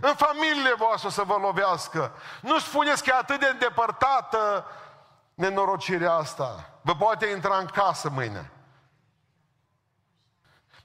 În 0.01 0.15
familiile 0.15 0.75
voastre 0.75 1.09
o 1.09 1.11
să 1.11 1.23
vă 1.23 1.37
lovească. 1.37 2.13
Nu 2.41 2.59
spuneți 2.59 3.03
că 3.03 3.11
e 3.11 3.19
atât 3.19 3.41
de 3.41 3.47
îndepărtată 3.47 4.67
nenorocirea 5.35 6.13
asta. 6.13 6.71
Vă 6.83 6.95
poate 6.95 7.27
intra 7.27 7.57
în 7.57 7.67
casă 7.67 8.09
mâine. 8.11 8.51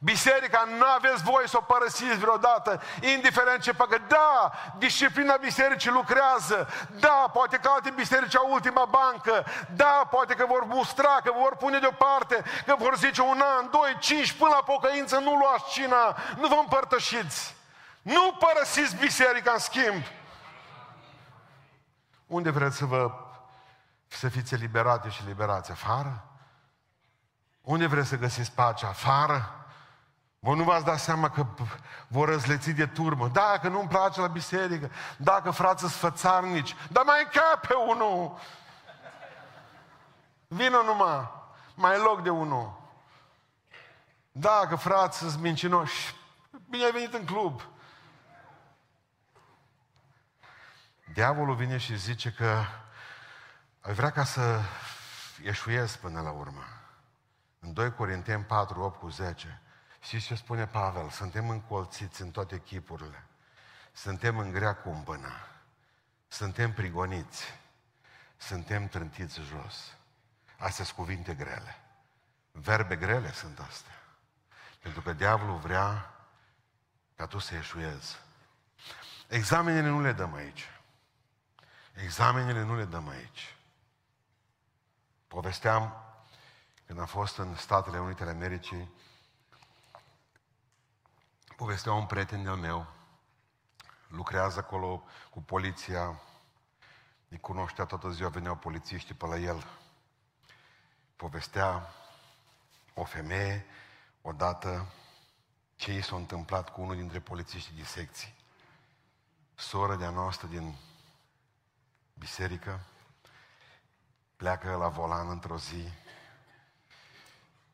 Biserica 0.03 0.63
nu 0.77 0.85
aveți 0.85 1.23
voie 1.23 1.47
să 1.47 1.57
o 1.57 1.61
părăsiți 1.61 2.17
vreodată, 2.17 2.81
indiferent 3.01 3.61
ce 3.61 3.71
facă. 3.71 3.97
Da, 4.07 4.51
disciplina 4.77 5.35
bisericii 5.35 5.91
lucrează. 5.91 6.67
Da, 6.99 7.29
poate 7.33 7.57
că 7.57 7.69
alte 7.73 7.89
biserici 7.89 8.35
au 8.35 8.51
ultima 8.51 8.85
bancă. 8.85 9.45
Da, 9.75 10.07
poate 10.09 10.33
că 10.33 10.45
vor 10.45 10.63
mustra, 10.63 11.19
că 11.23 11.31
vor 11.41 11.55
pune 11.55 11.79
deoparte, 11.79 12.43
că 12.65 12.75
vor 12.77 12.97
zice 12.97 13.21
un 13.21 13.41
an, 13.57 13.69
doi, 13.71 13.97
cinci, 13.99 14.31
până 14.33 14.49
la 14.49 14.63
pocăință 14.73 15.17
nu 15.17 15.35
luați 15.35 15.71
cina, 15.71 16.17
nu 16.37 16.47
vă 16.47 16.55
împărtășiți. 16.59 17.55
Nu 18.01 18.37
părăsiți 18.39 18.95
biserica 18.95 19.51
în 19.51 19.59
schimb. 19.59 20.03
Unde 22.27 22.49
vreți 22.49 22.77
să 22.77 22.85
vă 22.85 23.11
să 24.07 24.29
fiți 24.29 24.53
eliberate 24.53 25.09
și 25.09 25.21
liberați? 25.25 25.71
Afară? 25.71 26.23
Unde 27.61 27.87
vreți 27.87 28.07
să 28.07 28.17
găsiți 28.17 28.51
pacea? 28.51 28.87
Afară? 28.87 29.62
Vă 30.43 30.55
nu 30.55 30.63
v-ați 30.63 30.85
dat 30.85 30.99
seama 30.99 31.29
că 31.29 31.45
vor 32.07 32.27
răzleți 32.27 32.71
de 32.71 32.85
turmă. 32.85 33.27
Da, 33.27 33.57
că 33.61 33.67
nu-mi 33.67 33.87
place 33.87 34.21
la 34.21 34.27
biserică. 34.27 34.91
Da, 35.17 35.41
că 35.41 35.51
frață 35.51 35.87
sfățarnici. 35.87 36.75
Dar 36.89 37.03
mai 37.03 37.23
încape 37.23 37.73
unul. 37.73 38.39
Vină 40.47 40.81
numai. 40.85 41.31
Mai 41.75 41.93
e 41.93 41.97
loc 41.97 42.23
de 42.23 42.29
unul. 42.29 42.81
Da, 44.31 44.65
că 44.69 44.75
frață 44.75 45.29
sunt 45.29 45.41
mincinoși. 45.41 46.15
Bine 46.69 46.83
ai 46.83 46.91
venit 46.91 47.13
în 47.13 47.25
club. 47.25 47.61
Diavolul 51.13 51.55
vine 51.55 51.77
și 51.77 51.97
zice 51.97 52.31
că 52.31 52.63
ai 53.81 53.93
vrea 53.93 54.11
ca 54.11 54.23
să 54.23 54.59
ieșuiesc 55.43 55.99
până 55.99 56.21
la 56.21 56.31
urmă. 56.31 56.63
În 57.59 57.73
2 57.73 57.93
Corinteni 57.93 58.43
4, 58.43 58.81
8 58.81 58.99
cu 58.99 59.09
10. 59.09 59.62
Și 60.03 60.21
ce 60.21 60.35
spune 60.35 60.67
Pavel? 60.67 61.09
Suntem 61.09 61.49
încolțiți 61.49 62.21
în 62.21 62.31
toate 62.31 62.59
chipurile. 62.59 63.23
Suntem 63.93 64.37
în 64.37 64.51
grea 64.51 64.75
cumpănă. 64.75 65.31
Suntem 66.27 66.73
prigoniți. 66.73 67.43
Suntem 68.37 68.87
trântiți 68.87 69.41
jos. 69.41 69.95
Astea 70.57 70.85
sunt 70.85 70.97
cuvinte 70.97 71.33
grele. 71.33 71.77
Verbe 72.51 72.95
grele 72.95 73.31
sunt 73.31 73.59
astea. 73.59 73.93
Pentru 74.79 75.01
că 75.01 75.13
diavolul 75.13 75.57
vrea 75.57 76.13
ca 77.15 77.25
tu 77.25 77.37
să 77.37 77.53
ieșuiezi. 77.53 78.15
Examenele 79.27 79.87
nu 79.87 80.01
le 80.01 80.11
dăm 80.11 80.33
aici. 80.33 80.69
Examenele 81.93 82.61
nu 82.63 82.75
le 82.75 82.85
dăm 82.85 83.07
aici. 83.07 83.55
Povesteam 85.27 86.03
când 86.85 86.99
am 86.99 87.05
fost 87.05 87.37
în 87.37 87.55
Statele 87.55 87.99
Unite 87.99 88.21
ale 88.21 88.31
Americii, 88.31 88.91
povestea 91.63 91.93
un 91.93 92.05
prieten 92.05 92.47
al 92.47 92.55
meu, 92.57 92.87
lucrează 94.07 94.59
acolo 94.59 95.03
cu 95.29 95.41
poliția, 95.41 96.21
îi 97.29 97.39
cunoștea 97.39 97.85
toată 97.85 98.09
ziua, 98.09 98.29
veneau 98.29 98.55
polițiștii 98.55 99.15
pe 99.15 99.25
la 99.25 99.37
el. 99.37 99.67
Povestea 101.15 101.89
o 102.93 103.03
femeie, 103.03 103.65
odată, 104.21 104.93
ce 105.75 105.93
i 105.93 106.01
s-a 106.01 106.15
întâmplat 106.15 106.69
cu 106.69 106.81
unul 106.81 106.95
dintre 106.95 107.19
polițiștii 107.19 107.75
din 107.75 107.85
secții. 107.85 108.35
Sora 109.55 109.95
de-a 109.95 110.09
noastră 110.09 110.47
din 110.47 110.75
biserică, 112.13 112.79
pleacă 114.35 114.75
la 114.75 114.87
volan 114.87 115.29
într-o 115.29 115.57
zi 115.57 115.87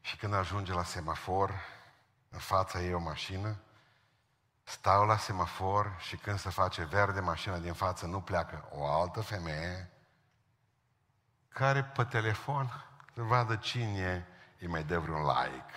și 0.02 0.18
când 0.18 0.34
ajunge 0.34 0.74
la 0.74 0.84
semafor, 0.84 1.54
în 2.30 2.40
fața 2.40 2.82
ei 2.82 2.94
o 2.94 3.00
mașină, 3.00 3.58
stau 4.70 5.06
la 5.06 5.18
semafor 5.18 5.96
și 6.00 6.18
când 6.18 6.40
se 6.40 6.50
face 6.50 6.84
verde, 6.84 7.20
mașina 7.20 7.58
din 7.58 7.74
față 7.74 8.06
nu 8.06 8.22
pleacă. 8.22 8.68
O 8.72 8.86
altă 8.86 9.22
femeie 9.22 9.92
care 11.48 11.84
pe 11.84 12.04
telefon 12.04 12.86
să 13.14 13.22
vadă 13.22 13.56
cine 13.56 14.28
îi 14.60 14.68
mai 14.68 14.84
dă 14.84 15.00
vreun 15.00 15.22
like. 15.22 15.74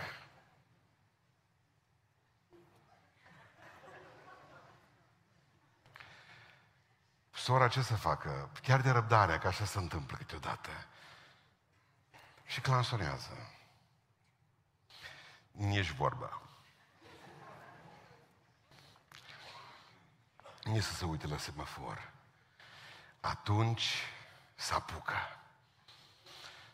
Sora 7.31 7.69
ce 7.69 7.83
să 7.83 7.95
facă? 7.95 8.51
Chiar 8.63 8.81
de 8.81 8.91
răbdare, 8.91 9.39
că 9.39 9.47
așa 9.47 9.65
se 9.65 9.79
întâmplă 9.79 10.17
câteodată. 10.17 10.71
Și 12.45 12.61
clansonează. 12.61 13.51
Nici 15.51 15.91
vorba. 15.91 16.43
Nici 20.73 20.83
să 20.83 20.93
se 20.93 21.05
uite 21.05 21.27
la 21.27 21.37
semafor. 21.37 22.11
Atunci 23.21 23.95
se 24.55 24.75
apucă. 24.75 25.15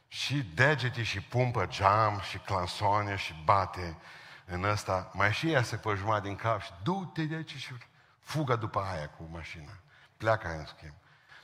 Și 0.09 0.43
degete 0.43 1.03
și 1.03 1.21
pumpă 1.21 1.67
geam 1.67 2.21
și 2.21 2.39
clansoane 2.39 3.17
și 3.17 3.43
bate 3.45 3.97
în 4.45 4.65
ăsta. 4.65 5.11
Mai 5.15 5.33
și 5.33 5.51
ea 5.51 5.63
se 5.63 5.77
pe 5.77 5.95
jumătate 5.95 6.27
din 6.27 6.37
cap 6.37 6.63
și 6.63 6.73
du-te 6.83 7.25
de 7.25 7.35
aici 7.35 7.57
și 7.57 7.75
fugă 8.21 8.57
după 8.57 8.81
aia 8.81 9.09
cu 9.09 9.29
mașina. 9.31 9.73
Pleacă 10.17 10.47
aia 10.47 10.59
în 10.59 10.67
schimb. 10.67 10.95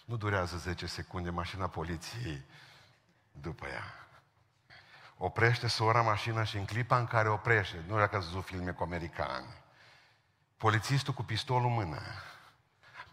Nu 0.05 0.17
durează 0.17 0.57
10 0.57 0.87
secunde, 0.87 1.31
mașina 1.31 1.69
poliției 1.69 2.45
după 3.33 3.67
ea. 3.67 4.07
Oprește 5.17 5.67
sora 5.67 6.03
mașina 6.03 6.45
și 6.45 6.57
în 6.57 6.64
clipa 6.64 6.99
în 6.99 7.07
care 7.07 7.29
oprește, 7.29 7.85
nu 7.87 7.97
dacă 7.97 8.17
ați 8.17 8.27
văzut 8.27 8.45
filme 8.45 8.71
cu 8.71 8.83
americani, 8.83 9.47
polițistul 10.57 11.14
cu 11.14 11.23
pistolul 11.23 11.69
în 11.69 11.73
mână, 11.73 12.03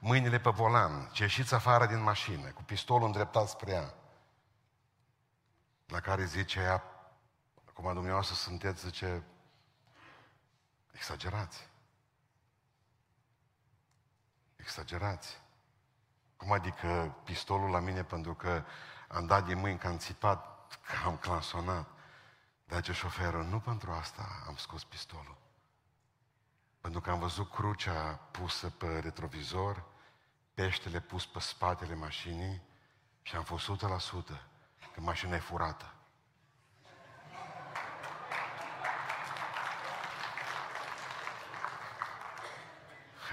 mâinile 0.03 0.39
pe 0.39 0.49
volan, 0.49 1.09
ce 1.11 1.23
ieșiți 1.23 1.53
afară 1.53 1.85
din 1.85 2.01
mașină, 2.01 2.51
cu 2.51 2.63
pistolul 2.63 3.05
îndreptat 3.05 3.47
spre 3.47 3.71
ea, 3.71 3.93
la 5.85 5.99
care 5.99 6.25
zice 6.25 6.59
ea, 6.59 6.83
acum 7.67 7.93
dumneavoastră 7.93 8.35
sunteți, 8.35 8.85
zice, 8.85 9.23
exagerați. 10.91 11.69
Exagerați. 14.55 15.41
Cum 16.37 16.51
adică 16.51 17.15
pistolul 17.23 17.69
la 17.69 17.79
mine 17.79 18.03
pentru 18.03 18.33
că 18.33 18.63
am 19.07 19.25
dat 19.25 19.45
din 19.45 19.59
mâini 19.59 19.77
că 19.77 19.87
am 19.87 19.97
țipat, 19.97 20.67
că 20.85 21.07
am 21.07 21.17
clansonat. 21.17 21.87
Dar 22.65 22.81
ce 22.81 22.93
șoferul, 22.93 23.43
nu 23.43 23.59
pentru 23.59 23.91
asta 23.91 24.43
am 24.47 24.55
scos 24.55 24.83
pistolul. 24.83 25.37
Pentru 26.81 27.01
că 27.01 27.09
am 27.09 27.19
văzut 27.19 27.51
crucea 27.51 28.19
pusă 28.31 28.69
pe 28.69 28.99
retrovizor, 28.99 29.83
peștele 30.53 30.99
pus 30.99 31.25
pe 31.25 31.39
spatele 31.39 31.95
mașinii 31.95 32.61
și 33.21 33.35
am 33.35 33.43
fost 33.43 33.71
100% 33.71 34.51
că 34.93 35.01
mașina 35.01 35.35
e 35.35 35.39
furată. 35.39 35.93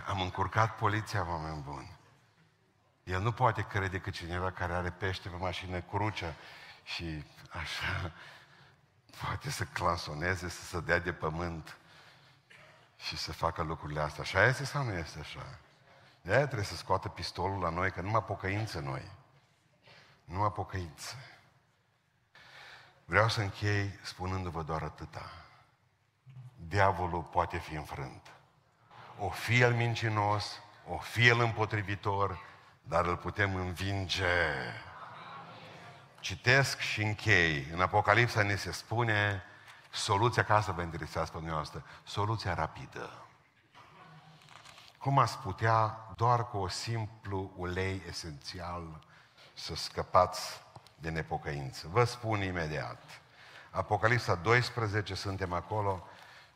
Am 0.07 0.21
încurcat 0.21 0.77
poliția, 0.77 1.29
oameni 1.29 1.63
buni. 1.63 1.97
El 3.05 3.21
nu 3.21 3.33
poate 3.33 3.67
crede 3.67 4.01
că 4.01 4.11
cineva 4.11 4.51
care 4.51 4.73
are 4.73 4.91
pește 4.91 5.29
pe 5.29 5.37
mașină 5.37 5.81
crucea 5.81 6.35
și 6.85 7.25
așa 7.51 8.13
poate 9.21 9.51
să 9.51 9.65
clansoneze, 9.65 10.49
să 10.49 10.65
se 10.65 10.81
dea 10.81 10.99
de 10.99 11.13
pământ 11.13 11.77
și 12.99 13.17
să 13.17 13.33
facă 13.33 13.63
lucrurile 13.63 14.01
astea. 14.01 14.23
Așa 14.23 14.45
este 14.45 14.65
sau 14.65 14.85
nu 14.85 14.93
este 14.93 15.19
așa? 15.19 15.59
De 16.23 16.35
aia 16.35 16.45
trebuie 16.45 16.67
să 16.67 16.77
scoată 16.77 17.09
pistolul 17.09 17.61
la 17.61 17.69
noi, 17.69 17.91
că 17.91 18.01
numai 18.01 18.23
pocăință 18.23 18.81
noi. 18.81 19.11
Numai 20.25 20.53
pocăință. 20.53 21.15
Vreau 23.05 23.29
să 23.29 23.41
închei 23.41 23.99
spunându-vă 24.03 24.63
doar 24.63 24.83
atâta. 24.83 25.31
Diavolul 26.57 27.23
poate 27.23 27.59
fi 27.59 27.75
înfrânt. 27.75 28.27
O 29.19 29.29
fi 29.29 29.61
el 29.61 29.75
mincinos, 29.75 30.61
o 30.89 30.99
fi 30.99 31.27
el 31.27 31.41
împotrivitor, 31.41 32.39
dar 32.83 33.07
îl 33.07 33.17
putem 33.17 33.55
învinge. 33.55 34.25
Citesc 36.21 36.79
și 36.79 37.03
închei. 37.03 37.69
În 37.73 37.81
Apocalipsa 37.81 38.43
ne 38.43 38.57
se 38.57 38.73
spune 38.73 39.43
soluția, 39.91 40.45
ca 40.45 40.61
să 40.61 40.73
vă 40.73 40.83
interesează 40.83 41.31
pe 41.31 41.37
dumneavoastră, 41.37 41.83
soluția 42.05 42.55
rapidă. 42.55 43.11
Cum 44.99 45.19
ați 45.19 45.39
putea 45.39 45.99
doar 46.17 46.49
cu 46.49 46.57
o 46.57 46.69
simplu 46.69 47.53
ulei 47.57 48.03
esențial 48.09 49.05
să 49.55 49.75
scăpați 49.75 50.61
de 50.95 51.11
nepocăință? 51.11 51.87
Vă 51.91 52.05
spun 52.05 52.43
imediat. 52.43 53.03
Apocalipsa 53.71 54.35
12, 54.35 55.15
suntem 55.15 55.53
acolo 55.53 56.07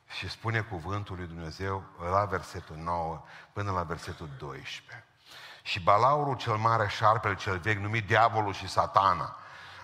și 0.08 0.28
spune 0.28 0.60
cuvântul 0.60 1.16
lui 1.16 1.26
Dumnezeu 1.26 1.82
la 2.10 2.24
versetul 2.24 2.76
9 2.76 3.22
până 3.52 3.70
la 3.70 3.82
versetul 3.82 4.28
12. 4.38 5.04
Și 5.62 5.80
balaurul 5.80 6.36
cel 6.36 6.56
mare, 6.56 6.88
șarpele 6.88 7.34
cel 7.34 7.58
vechi, 7.58 7.78
numit 7.78 8.06
diavolul 8.06 8.52
și 8.52 8.68
satana, 8.68 9.36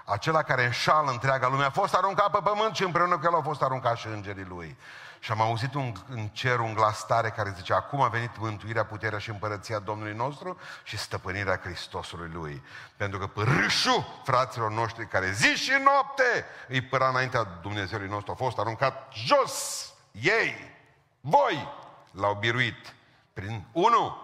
acela 0.08 0.42
care 0.42 0.64
înșală 0.64 1.10
întreaga 1.10 1.48
lume, 1.48 1.64
a 1.64 1.70
fost 1.70 1.94
aruncat 1.94 2.30
pe 2.30 2.38
pământ 2.42 2.74
și 2.74 2.82
împreună 2.82 3.18
cu 3.18 3.24
el 3.24 3.34
au 3.34 3.40
fost 3.40 3.62
aruncați 3.62 4.00
și 4.00 4.06
îngerii 4.06 4.44
lui. 4.48 4.76
Și 5.20 5.30
am 5.30 5.40
auzit 5.40 5.74
un, 5.74 5.92
în 6.08 6.26
cer 6.26 6.58
un 6.58 6.74
glas 6.74 7.06
tare 7.06 7.30
care 7.30 7.52
zice, 7.56 7.72
acum 7.72 8.00
a 8.00 8.08
venit 8.08 8.38
mântuirea, 8.38 8.84
puterea 8.84 9.18
și 9.18 9.30
împărăția 9.30 9.78
Domnului 9.78 10.14
nostru 10.14 10.58
și 10.82 10.98
stăpânirea 10.98 11.60
Hristosului 11.62 12.30
Lui. 12.32 12.62
Pentru 12.96 13.18
că 13.18 13.26
părâșul 13.26 14.20
fraților 14.24 14.70
noștri 14.70 15.06
care 15.06 15.30
zi 15.30 15.54
și 15.54 15.72
noapte 15.84 16.44
îi 16.68 16.80
păra 16.80 17.08
înaintea 17.08 17.44
Dumnezeului 17.44 18.08
nostru 18.08 18.32
a 18.32 18.34
fost 18.34 18.58
aruncat 18.58 19.12
jos. 19.12 19.86
Ei, 20.10 20.76
voi, 21.20 21.68
l-au 22.10 22.34
biruit 22.34 22.94
prin, 23.32 23.66
unu, 23.72 24.16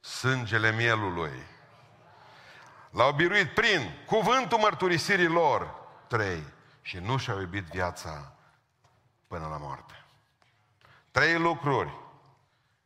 sângele 0.00 0.72
mielului. 0.72 1.50
L-au 2.92 3.12
biruit 3.12 3.54
prin 3.54 3.80
cuvântul 4.06 4.58
mărturisirii 4.58 5.26
lor. 5.26 5.74
Trei. 6.06 6.42
Și 6.82 6.98
nu 6.98 7.16
și-au 7.16 7.40
iubit 7.40 7.64
viața 7.64 8.32
până 9.26 9.46
la 9.50 9.56
moarte. 9.56 10.04
Trei 11.10 11.38
lucruri. 11.38 12.00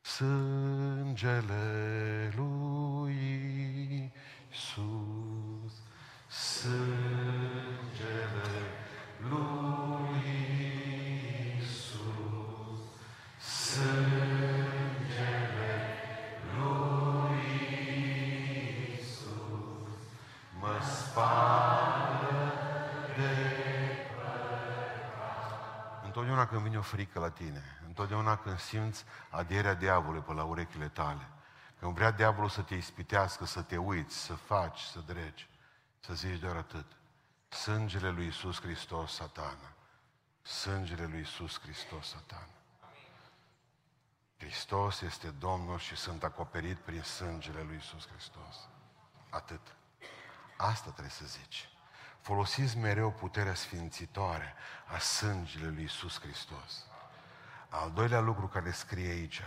Sângele 0.00 1.54
lui 2.36 3.14
Iisus, 4.50 5.72
sângele 6.28 7.35
Întotdeauna 26.36 26.62
când 26.62 26.72
vine 26.72 26.78
o 26.78 26.96
frică 26.96 27.18
la 27.18 27.30
tine, 27.30 27.62
întotdeauna 27.86 28.36
când 28.36 28.58
simți 28.58 29.04
adierea 29.30 29.74
diavolului 29.74 30.22
pe 30.22 30.32
la 30.32 30.44
urechile 30.44 30.88
tale, 30.88 31.28
când 31.78 31.94
vrea 31.94 32.10
diavolul 32.10 32.48
să 32.48 32.62
te 32.62 32.74
ispitească, 32.74 33.44
să 33.44 33.62
te 33.62 33.76
uiți, 33.76 34.16
să 34.16 34.34
faci, 34.34 34.80
să 34.80 34.98
dregi, 35.06 35.48
să 36.00 36.14
zici 36.14 36.38
doar 36.38 36.56
atât. 36.56 36.86
Sângele 37.48 38.10
lui 38.10 38.26
Isus 38.26 38.60
Hristos, 38.60 39.14
satana. 39.14 39.72
Sângele 40.42 41.06
lui 41.06 41.20
Isus 41.20 41.60
Hristos, 41.60 42.08
satana. 42.08 42.48
Hristos 44.36 45.00
este 45.00 45.30
Domnul 45.30 45.78
și 45.78 45.96
sunt 45.96 46.22
acoperit 46.22 46.78
prin 46.78 47.02
sângele 47.02 47.62
lui 47.62 47.76
Isus 47.76 48.08
Hristos. 48.08 48.68
Atât. 49.30 49.76
Asta 50.56 50.90
trebuie 50.90 51.10
să 51.10 51.24
zici. 51.24 51.68
Folosiți 52.26 52.78
mereu 52.78 53.10
puterea 53.10 53.54
sfințitoare 53.54 54.54
a 54.94 54.98
sângelui 54.98 55.74
lui 55.74 55.84
Isus 55.84 56.20
Hristos. 56.20 56.86
Al 57.68 57.90
doilea 57.94 58.20
lucru 58.20 58.46
care 58.46 58.70
scrie 58.70 59.10
aici, 59.10 59.42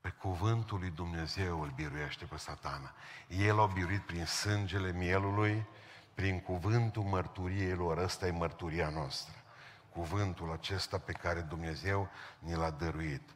pe 0.00 0.08
cuvântul 0.08 0.78
lui 0.78 0.90
Dumnezeu 0.90 1.60
îl 1.60 1.72
biruiește 1.74 2.24
pe 2.24 2.36
satana. 2.36 2.92
El 3.28 3.60
a 3.60 3.66
biruit 3.66 4.00
prin 4.00 4.24
sângele 4.24 4.92
mielului, 4.92 5.66
prin 6.14 6.40
cuvântul 6.40 7.02
mărturiei 7.02 7.74
lor. 7.74 7.98
Ăsta 7.98 8.26
e 8.26 8.30
mărturia 8.30 8.88
noastră. 8.88 9.34
Cuvântul 9.92 10.52
acesta 10.52 10.98
pe 10.98 11.12
care 11.12 11.40
Dumnezeu 11.40 12.08
ni 12.38 12.54
l-a 12.54 12.70
dăruit. 12.70 13.28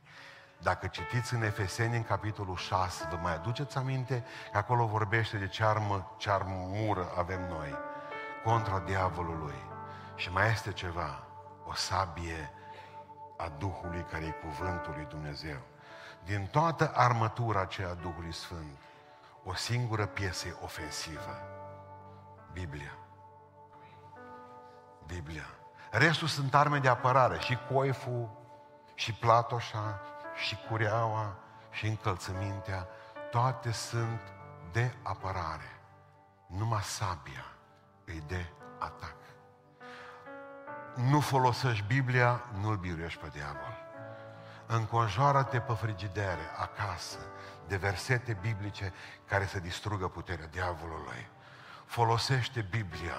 Dacă 0.63 0.87
citiți 0.87 1.35
în 1.35 1.43
Efeseni, 1.43 1.97
în 1.97 2.05
capitolul 2.05 2.57
6, 2.57 3.09
vă 3.11 3.17
mai 3.23 3.35
aduceți 3.35 3.77
aminte 3.77 4.25
că 4.53 4.59
acolo 4.59 4.87
vorbește 4.87 5.37
de 5.37 5.49
ce 5.49 5.65
armă, 5.65 6.15
ce 6.19 6.31
armură 6.31 7.13
avem 7.17 7.49
noi 7.49 7.95
contra 8.47 8.79
diavolului. 8.79 9.65
Și 10.15 10.33
mai 10.33 10.51
este 10.51 10.73
ceva, 10.73 11.23
o 11.65 11.75
sabie 11.75 12.53
a 13.37 13.49
Duhului 13.59 14.07
care 14.11 14.25
e 14.25 14.31
cuvântul 14.31 14.93
lui 14.97 15.07
Dumnezeu. 15.09 15.59
Din 16.25 16.47
toată 16.47 16.93
armătura 16.95 17.61
aceea 17.61 17.89
a 17.89 17.95
Duhului 17.95 18.33
Sfânt, 18.33 18.79
o 19.45 19.55
singură 19.55 20.07
piesă 20.07 20.49
e 20.49 20.57
ofensivă. 20.63 21.39
Biblia. 22.53 22.97
Biblia. 25.07 25.47
Restul 25.91 26.29
sunt 26.29 26.55
arme 26.55 26.79
de 26.79 26.89
apărare. 26.89 27.39
Și 27.39 27.59
coiful, 27.73 28.29
și 28.95 29.13
platoșa, 29.13 30.01
și 30.35 30.57
cureaua, 30.69 31.37
și 31.71 31.87
încălțămintea. 31.87 32.87
Toate 33.31 33.73
sunt 33.73 34.21
de 34.73 34.95
apărare. 35.03 35.81
Numai 36.47 36.83
sabia 36.83 37.56
îi 38.07 38.23
de 38.27 38.47
atac. 38.79 39.15
Nu 40.95 41.21
folosești 41.21 41.85
Biblia, 41.87 42.45
nu-l 42.61 42.77
biruiești 42.77 43.21
pe 43.21 43.29
diavol. 43.33 43.85
Înconjoară-te 44.67 45.61
pe 45.61 45.73
frigidere, 45.73 46.51
acasă, 46.59 47.19
de 47.67 47.77
versete 47.77 48.39
biblice 48.41 48.93
care 49.27 49.47
să 49.47 49.59
distrugă 49.59 50.09
puterea 50.09 50.47
diavolului. 50.47 51.29
Folosește 51.87 52.67
Biblia. 52.71 53.17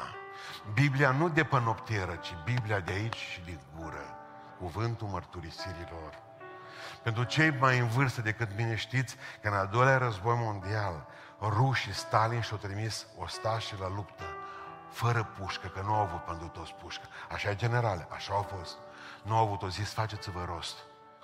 Biblia 0.74 1.12
nu 1.12 1.30
de 1.30 1.44
pe 1.44 1.60
noptieră, 1.60 2.16
ci 2.16 2.36
Biblia 2.44 2.80
de 2.80 2.92
aici 2.92 3.16
și 3.16 3.42
din 3.42 3.60
gură. 3.80 4.18
Cuvântul 4.60 5.08
mărturisirilor. 5.08 6.26
Pentru 7.04 7.24
cei 7.24 7.52
mai 7.52 7.80
în 7.80 7.88
vârstă 7.88 8.22
decât 8.22 8.56
mine 8.56 8.76
știți 8.76 9.16
că 9.42 9.48
în 9.48 9.54
al 9.54 9.68
doilea 9.68 9.98
război 9.98 10.36
mondial 10.36 11.08
rușii 11.42 11.94
Stalin 11.94 12.42
și-au 12.42 12.58
trimis 12.58 13.08
ostașii 13.18 13.78
la 13.80 13.90
luptă 13.90 14.24
fără 14.90 15.24
pușcă, 15.24 15.68
că 15.68 15.82
nu 15.82 15.94
au 15.94 16.02
avut 16.02 16.24
pentru 16.24 16.48
toți 16.48 16.74
pușcă. 16.74 17.06
Așa 17.32 17.50
e 17.50 17.56
generale, 17.56 18.08
așa 18.12 18.34
au 18.34 18.42
fost. 18.42 18.78
Nu 19.24 19.36
au 19.36 19.46
avut 19.46 19.62
o 19.62 19.68
zis, 19.68 19.94
faceți-vă 19.94 20.46
rost. 20.46 20.78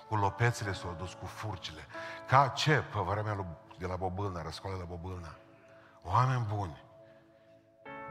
Cu 0.08 0.16
lopețele 0.16 0.72
s-au 0.72 0.94
dus, 0.98 1.12
cu 1.12 1.26
furcile. 1.26 1.86
Ca 2.28 2.48
ce? 2.48 2.74
Pe 2.74 2.98
vremea 2.98 3.34
lui, 3.34 3.46
de 3.78 3.86
la 3.86 3.96
Bobâlna, 3.96 4.42
răscoală 4.42 4.76
la 4.78 4.84
Bobâlna. 4.84 5.34
Oameni 6.02 6.46
buni, 6.54 6.84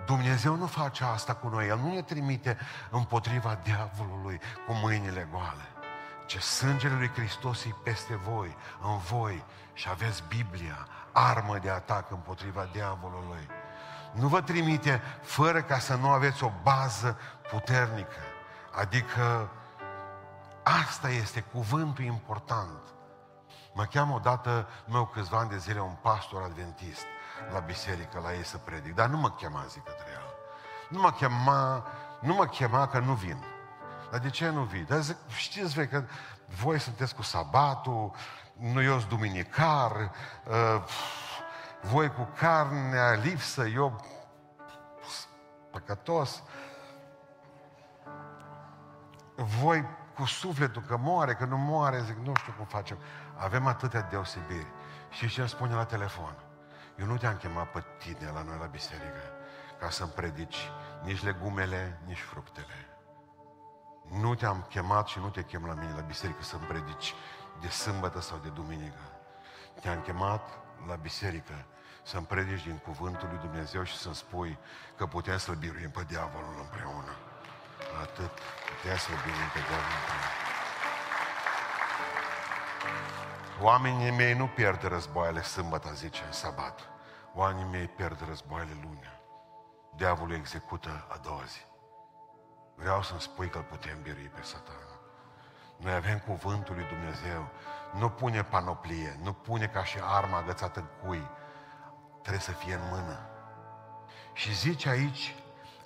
Dumnezeu 0.05 0.55
nu 0.55 0.65
face 0.65 1.03
asta 1.03 1.33
cu 1.35 1.47
noi. 1.47 1.67
El 1.67 1.77
nu 1.77 1.93
ne 1.93 2.01
trimite 2.01 2.57
împotriva 2.89 3.59
diavolului 3.63 4.39
cu 4.67 4.73
mâinile 4.73 5.27
goale. 5.31 5.67
Ce 6.25 6.39
sângele 6.39 6.95
lui 6.95 7.07
Hristos 7.07 7.63
e 7.65 7.75
peste 7.83 8.15
voi, 8.15 8.57
în 8.81 8.97
voi 8.97 9.43
și 9.73 9.87
aveți 9.89 10.23
Biblia, 10.27 10.87
armă 11.11 11.57
de 11.57 11.69
atac 11.69 12.11
împotriva 12.11 12.69
diavolului. 12.71 13.47
Nu 14.13 14.27
vă 14.27 14.41
trimite 14.41 15.01
fără 15.21 15.61
ca 15.61 15.79
să 15.79 15.95
nu 15.95 16.09
aveți 16.09 16.43
o 16.43 16.51
bază 16.63 17.17
puternică. 17.51 18.19
Adică 18.71 19.49
asta 20.63 21.09
este 21.09 21.41
cuvântul 21.41 22.03
important. 22.03 22.81
Mă 23.73 23.83
cheamă 23.83 24.13
odată, 24.13 24.67
meu 24.87 25.05
câțiva 25.05 25.37
ani 25.37 25.49
de 25.49 25.57
zile, 25.57 25.81
un 25.81 25.95
pastor 26.01 26.41
adventist 26.41 27.05
la 27.53 27.59
biserică, 27.59 28.19
la 28.23 28.33
ei 28.33 28.45
să 28.45 28.57
predic, 28.57 28.95
dar 28.95 29.09
nu 29.09 29.17
mă 29.17 29.29
chema, 29.31 29.65
zic 29.69 29.83
către 29.83 30.07
el. 30.13 30.25
Nu 30.89 30.99
mă 30.99 31.11
chema, 31.11 31.85
nu 32.19 32.33
mă 32.33 32.45
chema 32.45 32.87
că 32.87 32.99
nu 32.99 33.13
vin. 33.13 33.45
Dar 34.11 34.19
de 34.19 34.29
ce 34.29 34.49
nu 34.49 34.61
vii? 34.61 34.83
Dar 34.83 34.99
zic, 34.99 35.17
știți 35.27 35.73
voi 35.73 35.87
că 35.87 36.03
voi 36.61 36.79
sunteți 36.79 37.15
cu 37.15 37.21
sabatul, 37.21 38.11
nu 38.53 38.81
eu 38.81 38.97
sunt 38.97 39.09
duminicar, 39.09 39.91
uh, 39.91 40.83
voi 41.83 42.09
cu 42.09 42.27
carnea 42.37 43.11
lipsă, 43.11 43.67
eu 43.67 44.05
păcătos, 45.71 46.43
voi 49.35 49.85
cu 50.15 50.25
sufletul 50.25 50.81
că 50.81 50.97
moare, 50.97 51.33
că 51.33 51.45
nu 51.45 51.57
moare, 51.57 52.01
zic, 52.01 52.17
nu 52.17 52.33
știu 52.35 52.53
cum 52.57 52.65
facem. 52.65 52.97
Avem 53.37 53.67
atâtea 53.67 54.01
deosebiri. 54.01 54.71
Și 55.09 55.27
ce 55.27 55.39
îmi 55.39 55.49
spune 55.49 55.73
la 55.73 55.85
telefon? 55.85 56.35
Eu 56.95 57.05
nu 57.05 57.17
te-am 57.17 57.37
chemat 57.37 57.71
pe 57.71 57.83
tine 57.97 58.31
la 58.33 58.41
noi 58.41 58.57
la 58.59 58.65
biserică 58.65 59.21
ca 59.79 59.89
să-mi 59.89 60.11
predici 60.11 60.69
nici 61.03 61.23
legumele, 61.23 61.99
nici 62.05 62.21
fructele. 62.21 62.87
Nu 64.09 64.35
te-am 64.35 64.65
chemat 64.69 65.07
și 65.07 65.19
nu 65.19 65.29
te 65.29 65.43
chem 65.43 65.65
la 65.65 65.73
mine 65.73 65.93
la 65.95 66.01
biserică 66.01 66.43
să-mi 66.43 66.65
predici 66.65 67.13
de 67.61 67.67
sâmbătă 67.67 68.21
sau 68.21 68.37
de 68.37 68.49
duminică. 68.49 68.99
Te-am 69.81 70.01
chemat 70.01 70.62
la 70.87 70.95
biserică 70.95 71.65
să-mi 72.03 72.25
predici 72.25 72.63
din 72.63 72.77
cuvântul 72.77 73.27
lui 73.29 73.37
Dumnezeu 73.37 73.83
și 73.83 73.97
să-mi 73.97 74.15
spui 74.15 74.57
că 74.95 75.05
putem 75.05 75.37
să-l 75.37 75.55
biruim 75.55 75.89
pe 75.89 76.03
diavolul 76.07 76.55
împreună. 76.59 77.15
Atât. 78.01 78.31
Putem 78.69 78.97
să-l 78.97 79.15
biruim 79.25 79.49
pe 79.53 79.59
diavolul 79.59 79.99
împreună. 80.01 80.31
Oamenii 83.61 84.11
mei 84.11 84.33
nu 84.33 84.47
pierd 84.47 84.83
războaiele 84.83 85.41
sâmbătă, 85.41 85.93
zice, 85.93 86.23
în 86.25 86.31
sabat. 86.31 86.79
Oamenii 87.33 87.71
mei 87.71 87.87
pierd 87.87 88.25
războaiele 88.27 88.77
lunea. 88.83 89.21
Diavolul 89.95 90.35
execută 90.35 91.05
a 91.09 91.17
doua 91.17 91.43
zi. 91.43 91.65
Vreau 92.75 93.03
să-mi 93.03 93.21
spui 93.21 93.49
că 93.49 93.57
îl 93.57 93.63
putem 93.63 94.01
birui 94.01 94.31
pe 94.35 94.41
satan. 94.41 94.92
Noi 95.77 95.93
avem 95.93 96.19
cuvântul 96.19 96.75
lui 96.75 96.85
Dumnezeu. 96.85 97.47
Nu 97.91 98.09
pune 98.09 98.43
panoplie, 98.43 99.19
nu 99.21 99.33
pune 99.33 99.67
ca 99.67 99.83
și 99.83 99.97
arma 100.01 100.37
agățată 100.37 100.79
în 100.79 101.07
cui. 101.07 101.29
Trebuie 102.21 102.41
să 102.41 102.51
fie 102.51 102.73
în 102.73 102.81
mână. 102.91 103.19
Și 104.33 104.53
zice 104.53 104.89
aici, 104.89 105.35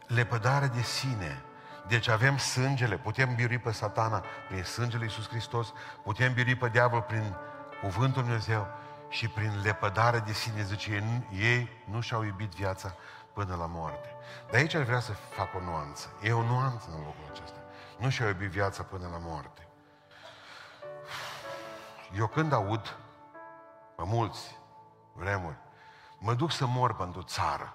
lepădare 0.08 0.68
de 0.68 0.82
sine. 0.82 1.42
Deci 1.88 2.08
avem 2.08 2.38
sângele, 2.38 2.98
putem 2.98 3.36
birui 3.36 3.58
pe 3.58 3.72
satana 3.72 4.24
prin 4.48 4.64
sângele 4.64 5.04
Iisus 5.04 5.28
Hristos, 5.28 5.74
putem 6.04 6.34
birui 6.34 6.56
pe 6.56 6.70
diavol 6.70 7.02
prin 7.02 7.36
cuvântul 7.82 8.22
Dumnezeu 8.22 8.68
și 9.10 9.28
prin 9.28 9.62
lepădare 9.64 10.20
de 10.20 10.34
sine, 10.34 10.64
zice, 10.64 10.92
ei, 10.92 11.28
ei 11.32 11.70
nu 11.86 12.02
și-au 12.02 12.24
iubit 12.24 12.52
viața 12.52 12.96
până 13.34 13.56
la 13.56 13.66
moarte. 13.66 14.10
De 14.52 14.58
aici 14.58 14.74
ar 14.74 14.84
vrea 14.84 15.00
să 15.00 15.12
fac 15.12 15.56
o 15.56 15.60
nuanță. 15.60 16.08
E 16.22 16.32
o 16.32 16.44
nuanță 16.44 16.90
în 16.90 16.98
locul 16.98 17.32
acesta. 17.32 17.60
Nu 17.98 18.10
și-au 18.10 18.28
iubit 18.28 18.50
viața 18.50 18.84
până 18.84 19.08
la 19.12 19.18
moarte. 19.18 19.67
Eu 22.16 22.28
când 22.28 22.54
aud, 22.54 22.98
pe 23.96 24.04
mulți 24.06 24.58
vremuri, 25.14 25.58
mă 26.18 26.34
duc 26.34 26.52
să 26.52 26.66
mor 26.66 26.96
pentru 26.96 27.22
țară. 27.22 27.74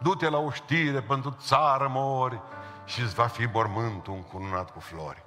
Du-te 0.00 0.28
la 0.28 0.38
o 0.38 0.50
știre, 0.50 1.00
pentru 1.00 1.30
țară 1.30 1.88
mori 1.88 2.40
și 2.84 3.00
îți 3.00 3.14
va 3.14 3.26
fi 3.26 3.46
mormântul 3.46 4.14
încununat 4.14 4.70
cu 4.70 4.80
flori. 4.80 5.24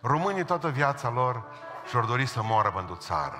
Românii 0.00 0.44
toată 0.44 0.68
viața 0.68 1.08
lor 1.08 1.44
și-or 1.88 2.04
dori 2.04 2.26
să 2.26 2.42
moară 2.42 2.70
pentru 2.70 2.94
țară. 2.94 3.38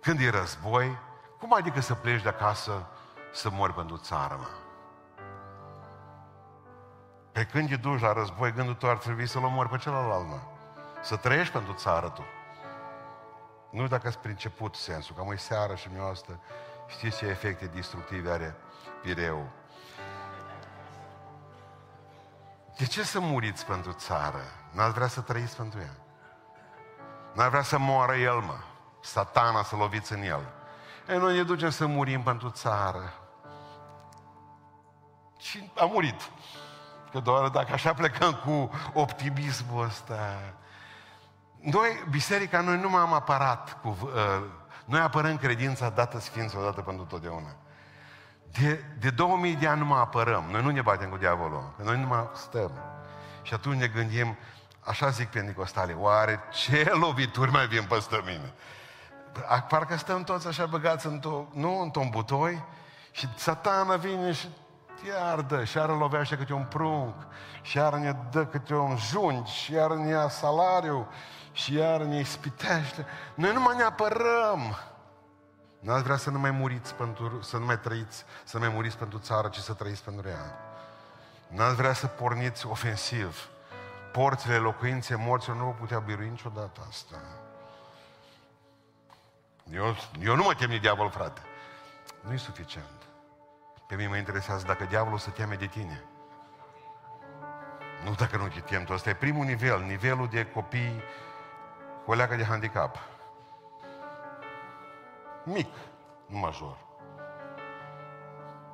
Când 0.00 0.20
e 0.20 0.30
război, 0.30 0.98
cum 1.38 1.54
adică 1.54 1.80
să 1.80 1.94
pleci 1.94 2.22
de 2.22 2.28
acasă 2.28 2.86
să 3.32 3.50
mori 3.50 3.74
pentru 3.74 3.96
țară, 3.96 4.36
mă? 4.38 4.48
Pe 7.32 7.44
când 7.44 7.70
e 7.70 7.76
duci 7.76 8.00
la 8.00 8.12
război, 8.12 8.52
gândul 8.52 8.74
tău 8.74 8.90
ar 8.90 8.96
trebui 8.96 9.26
să-l 9.26 9.44
omori 9.44 9.68
pe 9.68 9.76
celălalt, 9.76 10.26
mă. 10.26 10.38
Să 11.02 11.16
trăiești 11.16 11.52
pentru 11.52 11.72
țară 11.72 12.08
tu. 12.08 12.22
Nu 13.70 13.86
dacă 13.86 14.06
ați 14.06 14.18
priceput 14.18 14.74
sensul, 14.74 15.14
că 15.16 15.22
mai 15.22 15.38
seară 15.38 15.74
și 15.74 15.88
mioastă, 15.92 16.40
știți 16.86 17.16
ce 17.16 17.26
efecte 17.26 17.66
destructive 17.66 18.30
are 18.30 18.56
pireu. 19.02 19.50
De 22.76 22.86
ce 22.86 23.02
să 23.02 23.20
muriți 23.20 23.66
pentru 23.66 23.92
țară? 23.92 24.42
N-ați 24.70 24.94
vrea 24.94 25.06
să 25.06 25.20
trăiți 25.20 25.56
pentru 25.56 25.80
ea? 25.80 25.96
N-ați 27.34 27.50
vrea 27.50 27.62
să 27.62 27.78
moară 27.78 28.14
el, 28.14 28.38
mă? 28.38 28.56
Satana 29.00 29.62
să 29.62 29.76
loviți 29.76 30.12
în 30.12 30.22
el. 30.22 30.52
E, 31.08 31.16
noi 31.16 31.36
ne 31.36 31.42
ducem 31.42 31.70
să 31.70 31.86
murim 31.86 32.22
pentru 32.22 32.50
țară. 32.50 33.14
Și 35.38 35.70
a 35.76 35.84
murit. 35.84 36.30
Că 37.12 37.20
doar 37.20 37.48
dacă 37.48 37.72
așa 37.72 37.92
plecăm 37.92 38.34
cu 38.34 38.70
optimismul 38.94 39.84
ăsta. 39.84 40.38
Noi, 41.60 42.04
biserica, 42.10 42.60
noi 42.60 42.78
nu 42.78 42.90
m-am 42.90 43.12
apărat 43.12 43.80
cu... 43.82 43.98
Uh, 44.02 44.46
noi 44.84 45.00
apărăm 45.00 45.36
credința 45.36 45.88
dată 45.88 46.18
sfință 46.18 46.58
odată 46.58 46.80
pentru 46.80 47.04
totdeauna. 47.04 47.56
De, 48.60 48.84
de 48.98 49.10
2000 49.10 49.54
de 49.54 49.66
ani 49.66 49.78
nu 49.78 49.86
mă 49.86 49.94
apărăm. 49.94 50.44
Noi 50.50 50.62
nu 50.62 50.70
ne 50.70 50.82
batem 50.82 51.10
cu 51.10 51.16
diavolul. 51.16 51.74
Că 51.76 51.82
noi 51.82 51.98
nu 51.98 52.06
mai 52.06 52.28
stăm. 52.34 52.72
Și 53.42 53.54
atunci 53.54 53.78
ne 53.78 53.86
gândim, 53.86 54.36
așa 54.80 55.08
zic 55.08 55.28
pe 55.28 55.40
Nicostale, 55.40 55.92
oare 55.92 56.40
ce 56.52 56.90
lovituri 56.92 57.50
mai 57.50 57.66
vin 57.66 57.84
peste 57.88 58.20
mine? 58.24 58.52
Parcă 59.68 59.96
stăm 59.96 60.22
toți 60.22 60.46
așa 60.46 60.66
băgați 60.66 61.06
într-o, 61.06 61.46
nu, 61.52 61.80
într-un 61.80 62.08
butoi 62.10 62.64
și 63.10 63.28
satana 63.36 63.96
vine 63.96 64.32
și 64.32 64.48
iar 65.08 65.40
dă, 65.40 65.64
și 65.64 65.76
iar 65.76 65.88
lovește 65.88 66.36
câte 66.36 66.52
un 66.52 66.64
prunc, 66.64 67.14
și 67.62 67.76
iar 67.76 67.94
ne 67.94 68.16
dă 68.30 68.46
câte 68.46 68.74
un 68.74 68.96
junci, 68.96 69.48
și 69.48 69.72
iar 69.72 69.90
ne 69.90 70.08
ia 70.08 70.28
salariu, 70.28 71.08
și 71.52 71.74
iar 71.74 72.00
ne 72.00 72.18
ispitește. 72.18 73.06
Noi 73.34 73.52
nu 73.52 73.60
mai 73.60 73.76
ne 73.76 73.82
apărăm. 73.82 74.78
N-ați 75.80 76.02
vrea 76.02 76.16
să 76.16 76.30
nu 76.30 76.38
mai 76.38 76.50
muriți 76.50 76.94
pentru, 76.94 77.42
să 77.42 77.56
nu 77.56 77.64
mai 77.64 77.78
trăiți, 77.78 78.24
să 78.44 78.58
nu 78.58 78.64
mai 78.64 78.74
muriți 78.74 78.96
pentru 78.96 79.18
țară, 79.18 79.48
ci 79.48 79.56
să 79.56 79.72
trăiți 79.72 80.02
pentru 80.02 80.28
ea. 80.28 80.58
N-ați 81.48 81.74
vrea 81.74 81.92
să 81.92 82.06
porniți 82.06 82.66
ofensiv. 82.66 83.48
Porțile 84.12 84.56
locuinței 84.56 85.16
morților 85.16 85.56
nu 85.56 85.64
vă 85.64 85.70
putea 85.70 85.98
birui 85.98 86.28
niciodată 86.28 86.80
asta. 86.88 87.16
Eu, 89.72 89.96
eu 90.20 90.36
nu 90.36 90.42
mă 90.42 90.54
tem 90.54 90.68
de 90.68 90.78
diavol, 90.78 91.10
frate. 91.10 91.40
Nu 92.20 92.32
e 92.32 92.36
suficient. 92.36 93.08
Pe 93.86 93.94
mine 93.94 94.08
mă 94.08 94.16
interesează 94.16 94.66
dacă 94.66 94.84
diavolul 94.84 95.18
se 95.18 95.30
teme 95.30 95.54
de 95.54 95.66
tine. 95.66 96.04
Nu 98.04 98.14
dacă 98.14 98.36
nu 98.36 98.48
te 98.48 98.60
temi 98.60 98.84
tu. 98.84 98.92
Asta 98.92 99.10
e 99.10 99.14
primul 99.14 99.44
nivel, 99.44 99.82
nivelul 99.82 100.28
de 100.28 100.46
copii 100.46 101.02
cu 101.02 101.29
o 102.10 102.14
leacă 102.14 102.36
de 102.36 102.44
handicap. 102.44 102.96
Mic, 105.44 105.68
nu 106.26 106.38
major. 106.38 106.76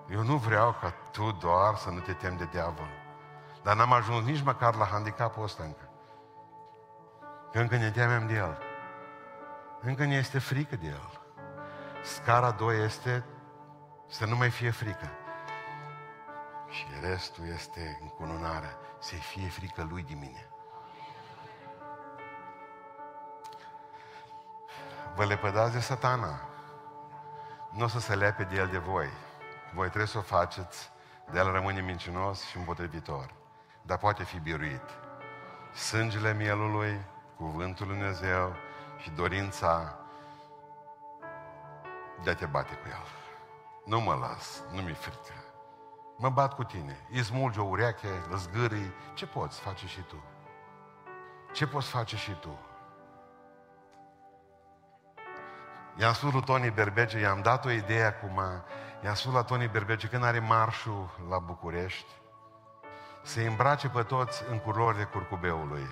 Eu 0.08 0.22
nu 0.22 0.36
vreau 0.36 0.72
ca 0.72 0.94
tu 1.10 1.32
doar 1.32 1.74
să 1.74 1.90
nu 1.90 1.98
te 1.98 2.12
temi 2.12 2.36
de 2.36 2.44
diavol. 2.44 2.88
Dar 3.62 3.76
n-am 3.76 3.92
ajuns 3.92 4.24
nici 4.24 4.42
măcar 4.42 4.74
la 4.74 4.84
handicapul 4.84 5.42
ăsta 5.42 5.62
încă. 5.62 5.90
Că 7.52 7.58
încă 7.58 7.76
ne 7.76 7.90
temem 7.90 8.26
de 8.26 8.34
el. 8.34 8.58
Încă 9.80 10.04
ne 10.04 10.14
este 10.14 10.38
frică 10.38 10.76
de 10.76 10.86
el. 10.86 11.20
Scara 12.04 12.50
2 12.50 12.84
este 12.84 13.24
să 14.06 14.26
nu 14.26 14.36
mai 14.36 14.50
fie 14.50 14.70
frică. 14.70 15.10
Și 16.68 16.86
restul 17.00 17.46
este 17.46 17.98
încununarea. 18.02 18.76
Să-i 18.98 19.18
fie 19.18 19.48
frică 19.48 19.86
lui 19.90 20.02
de 20.02 20.14
mine. 20.14 20.50
Vă 25.16 25.24
lepădați 25.24 25.72
de 25.72 25.80
satana. 25.80 26.40
Nu 27.70 27.84
o 27.84 27.88
să 27.88 28.00
se 28.00 28.14
lepe 28.14 28.42
de 28.42 28.56
el 28.56 28.66
de 28.66 28.78
voi. 28.78 29.08
Voi 29.74 29.86
trebuie 29.86 30.06
să 30.06 30.18
o 30.18 30.20
faceți, 30.20 30.90
de 31.30 31.38
el 31.38 31.52
rămâne 31.52 31.80
mincinos 31.80 32.42
și 32.42 32.56
împotrivitor. 32.56 33.34
Dar 33.82 33.98
poate 33.98 34.24
fi 34.24 34.38
biruit. 34.38 34.82
Sângele 35.74 36.34
mielului, 36.34 37.00
cuvântul 37.36 37.86
Lui 37.86 37.96
Dumnezeu 37.96 38.56
și 38.98 39.10
dorința 39.10 39.98
de 42.22 42.30
a 42.30 42.34
te 42.34 42.46
bate 42.46 42.74
cu 42.74 42.88
el. 42.88 43.06
Nu 43.84 44.00
mă 44.00 44.14
las, 44.14 44.62
nu 44.72 44.80
mi-e 44.80 44.94
frică. 44.94 45.44
Mă 46.16 46.28
bat 46.28 46.54
cu 46.54 46.64
tine, 46.64 47.06
îi 47.10 47.22
smulgi 47.22 47.58
o 47.58 47.64
ureche, 47.64 48.22
îl 48.30 48.36
zgârii, 48.36 48.92
ce 49.14 49.26
poți 49.26 49.60
face 49.60 49.86
și 49.86 50.00
tu? 50.00 50.22
Ce 51.52 51.66
poți 51.66 51.88
face 51.88 52.16
și 52.16 52.32
tu? 52.32 52.58
I-am 55.98 56.12
spus 56.12 56.32
lui 56.32 56.42
Tony 56.42 56.70
Berbege, 56.70 57.18
i-am 57.18 57.40
dat 57.42 57.64
o 57.64 57.70
idee 57.70 58.04
acum, 58.04 58.40
i-am 59.04 59.14
spus 59.14 59.32
la 59.32 59.42
Tony 59.42 59.68
Berbege, 59.68 60.06
când 60.06 60.24
are 60.24 60.38
marșul 60.38 61.10
la 61.28 61.38
București, 61.38 62.10
să 63.22 63.40
îmbrace 63.40 63.88
pe 63.88 64.02
toți 64.02 64.42
în 64.50 64.58
culorile 64.58 65.04
curcubeului. 65.04 65.86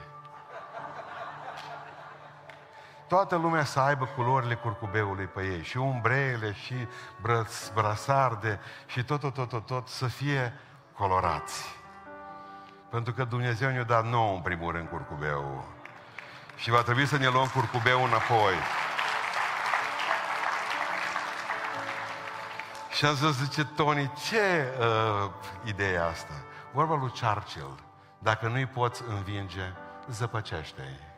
Toată 3.08 3.36
lumea 3.36 3.64
să 3.64 3.80
aibă 3.80 4.04
culorile 4.04 4.54
curcubeului 4.54 5.26
pe 5.26 5.42
ei, 5.42 5.62
și 5.62 5.76
umbreile, 5.76 6.52
și 6.52 6.74
brăț, 7.20 7.68
brasarde, 7.68 8.60
și 8.86 9.04
tot, 9.04 9.20
tot, 9.20 9.34
tot, 9.34 9.48
tot, 9.48 9.66
tot, 9.66 9.88
să 9.88 10.06
fie 10.06 10.52
colorați. 10.92 11.76
Pentru 12.90 13.12
că 13.12 13.24
Dumnezeu 13.24 13.70
ne-a 13.70 13.82
dat 13.82 14.04
nou, 14.04 14.34
în 14.34 14.40
primul 14.40 14.72
rând, 14.72 14.88
curcubeul. 14.88 15.64
Și 16.56 16.70
va 16.70 16.82
trebui 16.82 17.06
să 17.06 17.16
ne 17.16 17.28
luăm 17.28 17.46
curcubeul 17.46 18.06
înapoi. 18.06 18.54
Și 22.94 23.04
azi 23.04 23.32
zice 23.32 23.64
Tony, 23.64 24.12
ce 24.28 24.76
uh, 24.78 25.30
idee 25.64 25.98
asta? 25.98 26.44
Vorba 26.72 26.94
lui 26.94 27.12
Churchill, 27.20 27.74
dacă 28.18 28.48
nu-i 28.48 28.66
poți 28.66 29.02
învinge, 29.08 29.72
zăpăcește-i. 30.10 31.12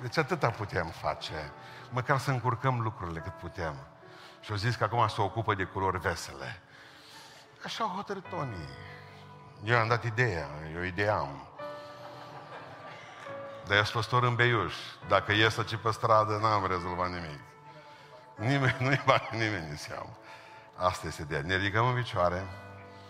Deci 0.00 0.16
atâta 0.16 0.50
putem 0.50 0.86
face. 0.86 1.52
Măcar 1.90 2.18
să 2.18 2.30
încurcăm 2.30 2.80
lucrurile 2.80 3.20
cât 3.20 3.32
putem. 3.32 3.74
Și 4.40 4.50
au 4.50 4.56
zis 4.56 4.76
că 4.76 4.84
acum 4.84 5.08
se 5.08 5.20
ocupă 5.20 5.54
de 5.54 5.64
culori 5.64 5.98
vesele. 5.98 6.62
Așa 7.64 7.84
au 7.84 7.90
hotărât 7.90 8.28
Tony. 8.28 8.68
Eu 9.64 9.78
am 9.78 9.88
dat 9.88 10.04
ideea, 10.04 10.48
eu 10.74 10.82
idee 10.82 11.08
am. 11.08 11.48
Dar 13.66 13.76
eu 13.76 13.82
sunt 13.82 13.94
păstor 13.94 14.22
în 14.22 14.34
Beiuș. 14.34 14.74
Dacă 15.08 15.32
ies 15.32 15.58
aici 15.58 15.76
pe 15.76 15.90
stradă, 15.90 16.38
n-am 16.42 16.66
rezolvat 16.66 17.10
nimic. 17.10 17.51
Nimeni, 18.46 18.76
nu-i 18.80 19.02
bani 19.06 19.28
nimeni 19.30 19.66
în 19.70 19.76
seamă. 19.76 20.18
Asta 20.76 21.06
este 21.06 21.22
ideea. 21.22 21.42
Ne 21.44 21.56
ridicăm 21.56 21.86
în 21.86 21.94
picioare. 21.94 22.42